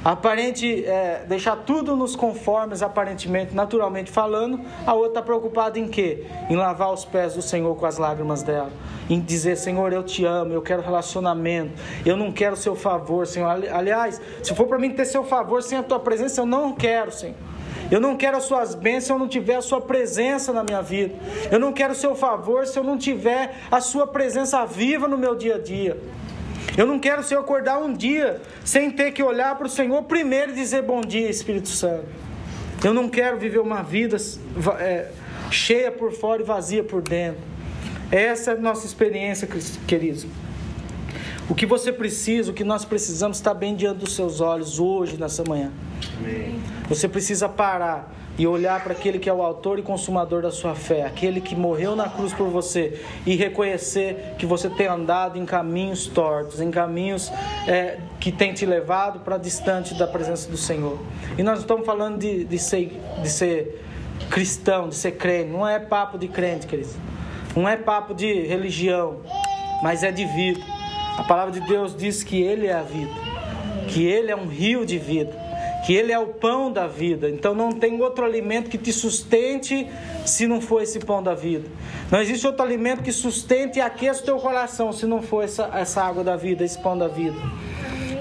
[0.05, 6.27] aparente é, deixar tudo nos conformes, aparentemente, naturalmente falando, a outra está preocupada em quê?
[6.47, 8.71] Em lavar os pés do Senhor com as lágrimas dela,
[9.09, 11.73] em dizer, Senhor, eu te amo, eu quero relacionamento,
[12.05, 13.49] eu não quero seu favor, Senhor.
[13.49, 17.11] Aliás, se for para mim ter seu favor sem a tua presença, eu não quero,
[17.11, 17.35] Senhor.
[17.89, 20.81] Eu não quero as suas bênçãos se eu não tiver a sua presença na minha
[20.81, 21.15] vida.
[21.51, 25.17] Eu não quero o seu favor se eu não tiver a sua presença viva no
[25.17, 25.99] meu dia a dia.
[26.77, 30.51] Eu não quero, Senhor, acordar um dia sem ter que olhar para o Senhor primeiro
[30.51, 32.05] e dizer bom dia, Espírito Santo.
[32.83, 34.17] Eu não quero viver uma vida
[34.79, 35.09] é,
[35.49, 37.41] cheia por fora e vazia por dentro.
[38.11, 39.47] Essa é a nossa experiência,
[39.87, 40.27] queridos.
[41.49, 45.17] O que você precisa, o que nós precisamos, está bem diante dos seus olhos hoje,
[45.17, 45.71] nessa manhã.
[46.17, 46.59] Amém.
[46.89, 50.75] Você precisa parar e olhar para aquele que é o autor e consumador da sua
[50.75, 55.45] fé, aquele que morreu na cruz por você e reconhecer que você tem andado em
[55.45, 57.31] caminhos tortos, em caminhos
[57.67, 60.99] é, que tem te levado para distante da presença do Senhor.
[61.37, 63.81] E nós estamos falando de, de, ser, de ser
[64.29, 66.89] cristão, de ser crente, não é papo de crente, querido,
[67.55, 69.21] não é papo de religião,
[69.81, 70.59] mas é de vida.
[71.17, 73.13] A palavra de Deus diz que Ele é a vida,
[73.87, 75.45] que Ele é um rio de vida
[75.85, 77.29] que Ele é o pão da vida.
[77.29, 79.87] Então não tem outro alimento que te sustente
[80.25, 81.69] se não for esse pão da vida.
[82.11, 85.69] Não existe outro alimento que sustente e aqueça o teu coração se não for essa,
[85.73, 87.37] essa água da vida, esse pão da vida.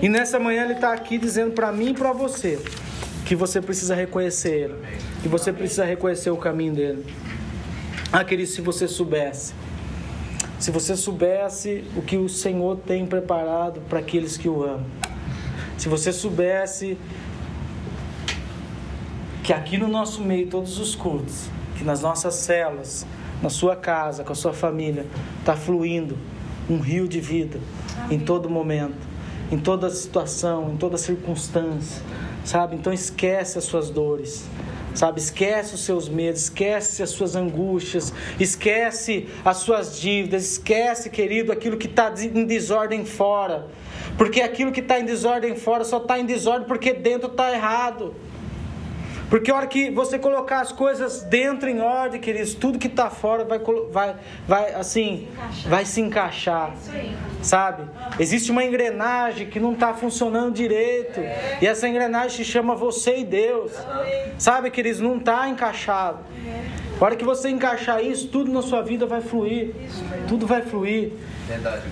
[0.02, 2.60] E nessa manhã Ele está aqui dizendo para mim e para você
[3.24, 4.74] que você precisa reconhecer Ele,
[5.22, 7.06] que você precisa reconhecer o caminho dele.
[8.12, 9.54] Ah, querido, se você soubesse,
[10.58, 14.84] se você soubesse o que o Senhor tem preparado para aqueles que o amam,
[15.78, 16.98] se você soubesse
[19.44, 23.06] que aqui no nosso meio, todos os cultos, que nas nossas celas,
[23.42, 25.04] na sua casa, com a sua família,
[25.38, 26.16] está fluindo
[26.68, 27.60] um rio de vida
[28.04, 28.16] Amém.
[28.16, 28.96] em todo momento,
[29.52, 32.00] em toda situação, em toda circunstância,
[32.42, 32.74] sabe?
[32.74, 34.46] Então esquece as suas dores.
[34.94, 41.50] Sabe, esquece os seus medos, esquece as suas angústias, esquece as suas dívidas, esquece, querido,
[41.50, 43.66] aquilo que está em desordem fora.
[44.16, 48.14] Porque aquilo que está em desordem fora só está em desordem porque dentro está errado.
[49.34, 53.10] Porque a hora que você colocar as coisas dentro em ordem, queridos, tudo que está
[53.10, 53.58] fora vai,
[53.90, 54.14] vai,
[54.46, 56.72] vai assim, se vai se encaixar.
[56.94, 57.12] É
[57.42, 57.82] sabe?
[58.20, 61.18] Existe uma engrenagem que não está funcionando direito.
[61.18, 61.58] É.
[61.60, 63.72] E essa engrenagem se chama você e Deus.
[64.38, 66.20] Sabe, queridos, não está encaixado.
[66.46, 67.00] É.
[67.00, 69.74] A hora que você encaixar isso, tudo na sua vida vai fluir.
[70.28, 71.10] Tudo vai fluir.
[71.48, 71.82] Verdade,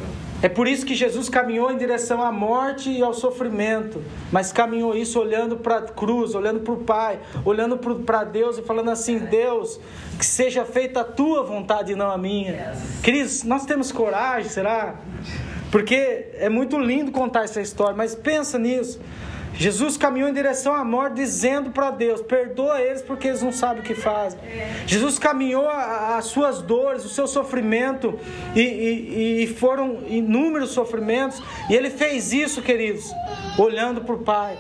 [0.43, 4.97] é por isso que Jesus caminhou em direção à morte e ao sofrimento, mas caminhou
[4.97, 9.19] isso olhando para a cruz, olhando para o Pai, olhando para Deus e falando assim:
[9.19, 9.79] Deus,
[10.19, 12.75] que seja feita a tua vontade e não a minha.
[13.05, 14.97] Queridos, nós temos coragem, será?
[15.71, 19.01] Porque é muito lindo contar essa história, mas pensa nisso.
[19.55, 23.83] Jesus caminhou em direção à morte, dizendo para Deus: perdoa eles porque eles não sabem
[23.83, 24.39] o que fazem.
[24.87, 28.19] Jesus caminhou as suas dores, o seu sofrimento,
[28.55, 33.11] e, e, e foram inúmeros sofrimentos, e ele fez isso, queridos,
[33.59, 34.57] olhando para o Pai.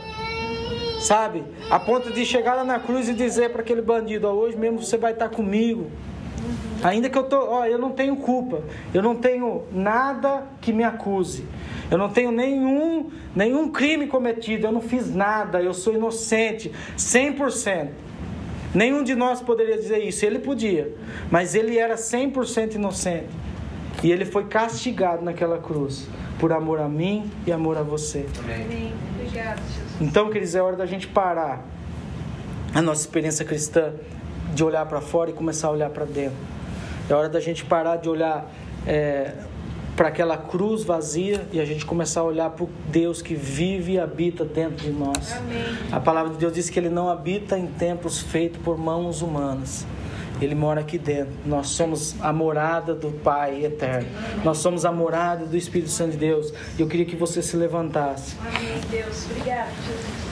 [1.01, 1.43] Sabe?
[1.69, 4.83] A ponto de chegar lá na cruz e dizer para aquele bandido: oh, hoje mesmo
[4.83, 5.91] você vai estar comigo.
[6.83, 8.63] Ainda que eu tô, ó, eu não tenho culpa,
[8.93, 11.47] eu não tenho nada que me acuse.
[11.91, 17.89] Eu não tenho nenhum, nenhum crime cometido, eu não fiz nada, eu sou inocente, 100%.
[18.75, 20.95] Nenhum de nós poderia dizer isso, ele podia,
[21.31, 23.29] mas ele era 100% inocente.
[24.03, 28.27] E ele foi castigado naquela cruz, por amor a mim e amor a você.
[28.43, 28.93] Amém.
[29.15, 30.01] Obrigado, Jesus.
[30.01, 31.65] Então, queridos, é hora da gente parar
[32.75, 33.93] a nossa experiência cristã
[34.53, 36.37] de olhar para fora e começar a olhar para dentro.
[37.09, 38.51] É hora da gente parar de olhar
[38.87, 39.33] é,
[39.97, 43.93] para aquela cruz vazia e a gente começar a olhar para o Deus que vive
[43.93, 45.33] e habita dentro de nós.
[45.33, 45.63] Amém.
[45.91, 49.87] A palavra de Deus diz que Ele não habita em templos feitos por mãos humanas.
[50.41, 51.33] Ele mora aqui dentro.
[51.47, 54.09] Nós somos a morada do Pai eterno.
[54.43, 56.53] Nós somos a morada do Espírito Santo de Deus.
[56.77, 58.37] E eu queria que você se levantasse.
[58.41, 59.27] Amém, Deus.
[59.31, 60.32] Obrigado, Jesus.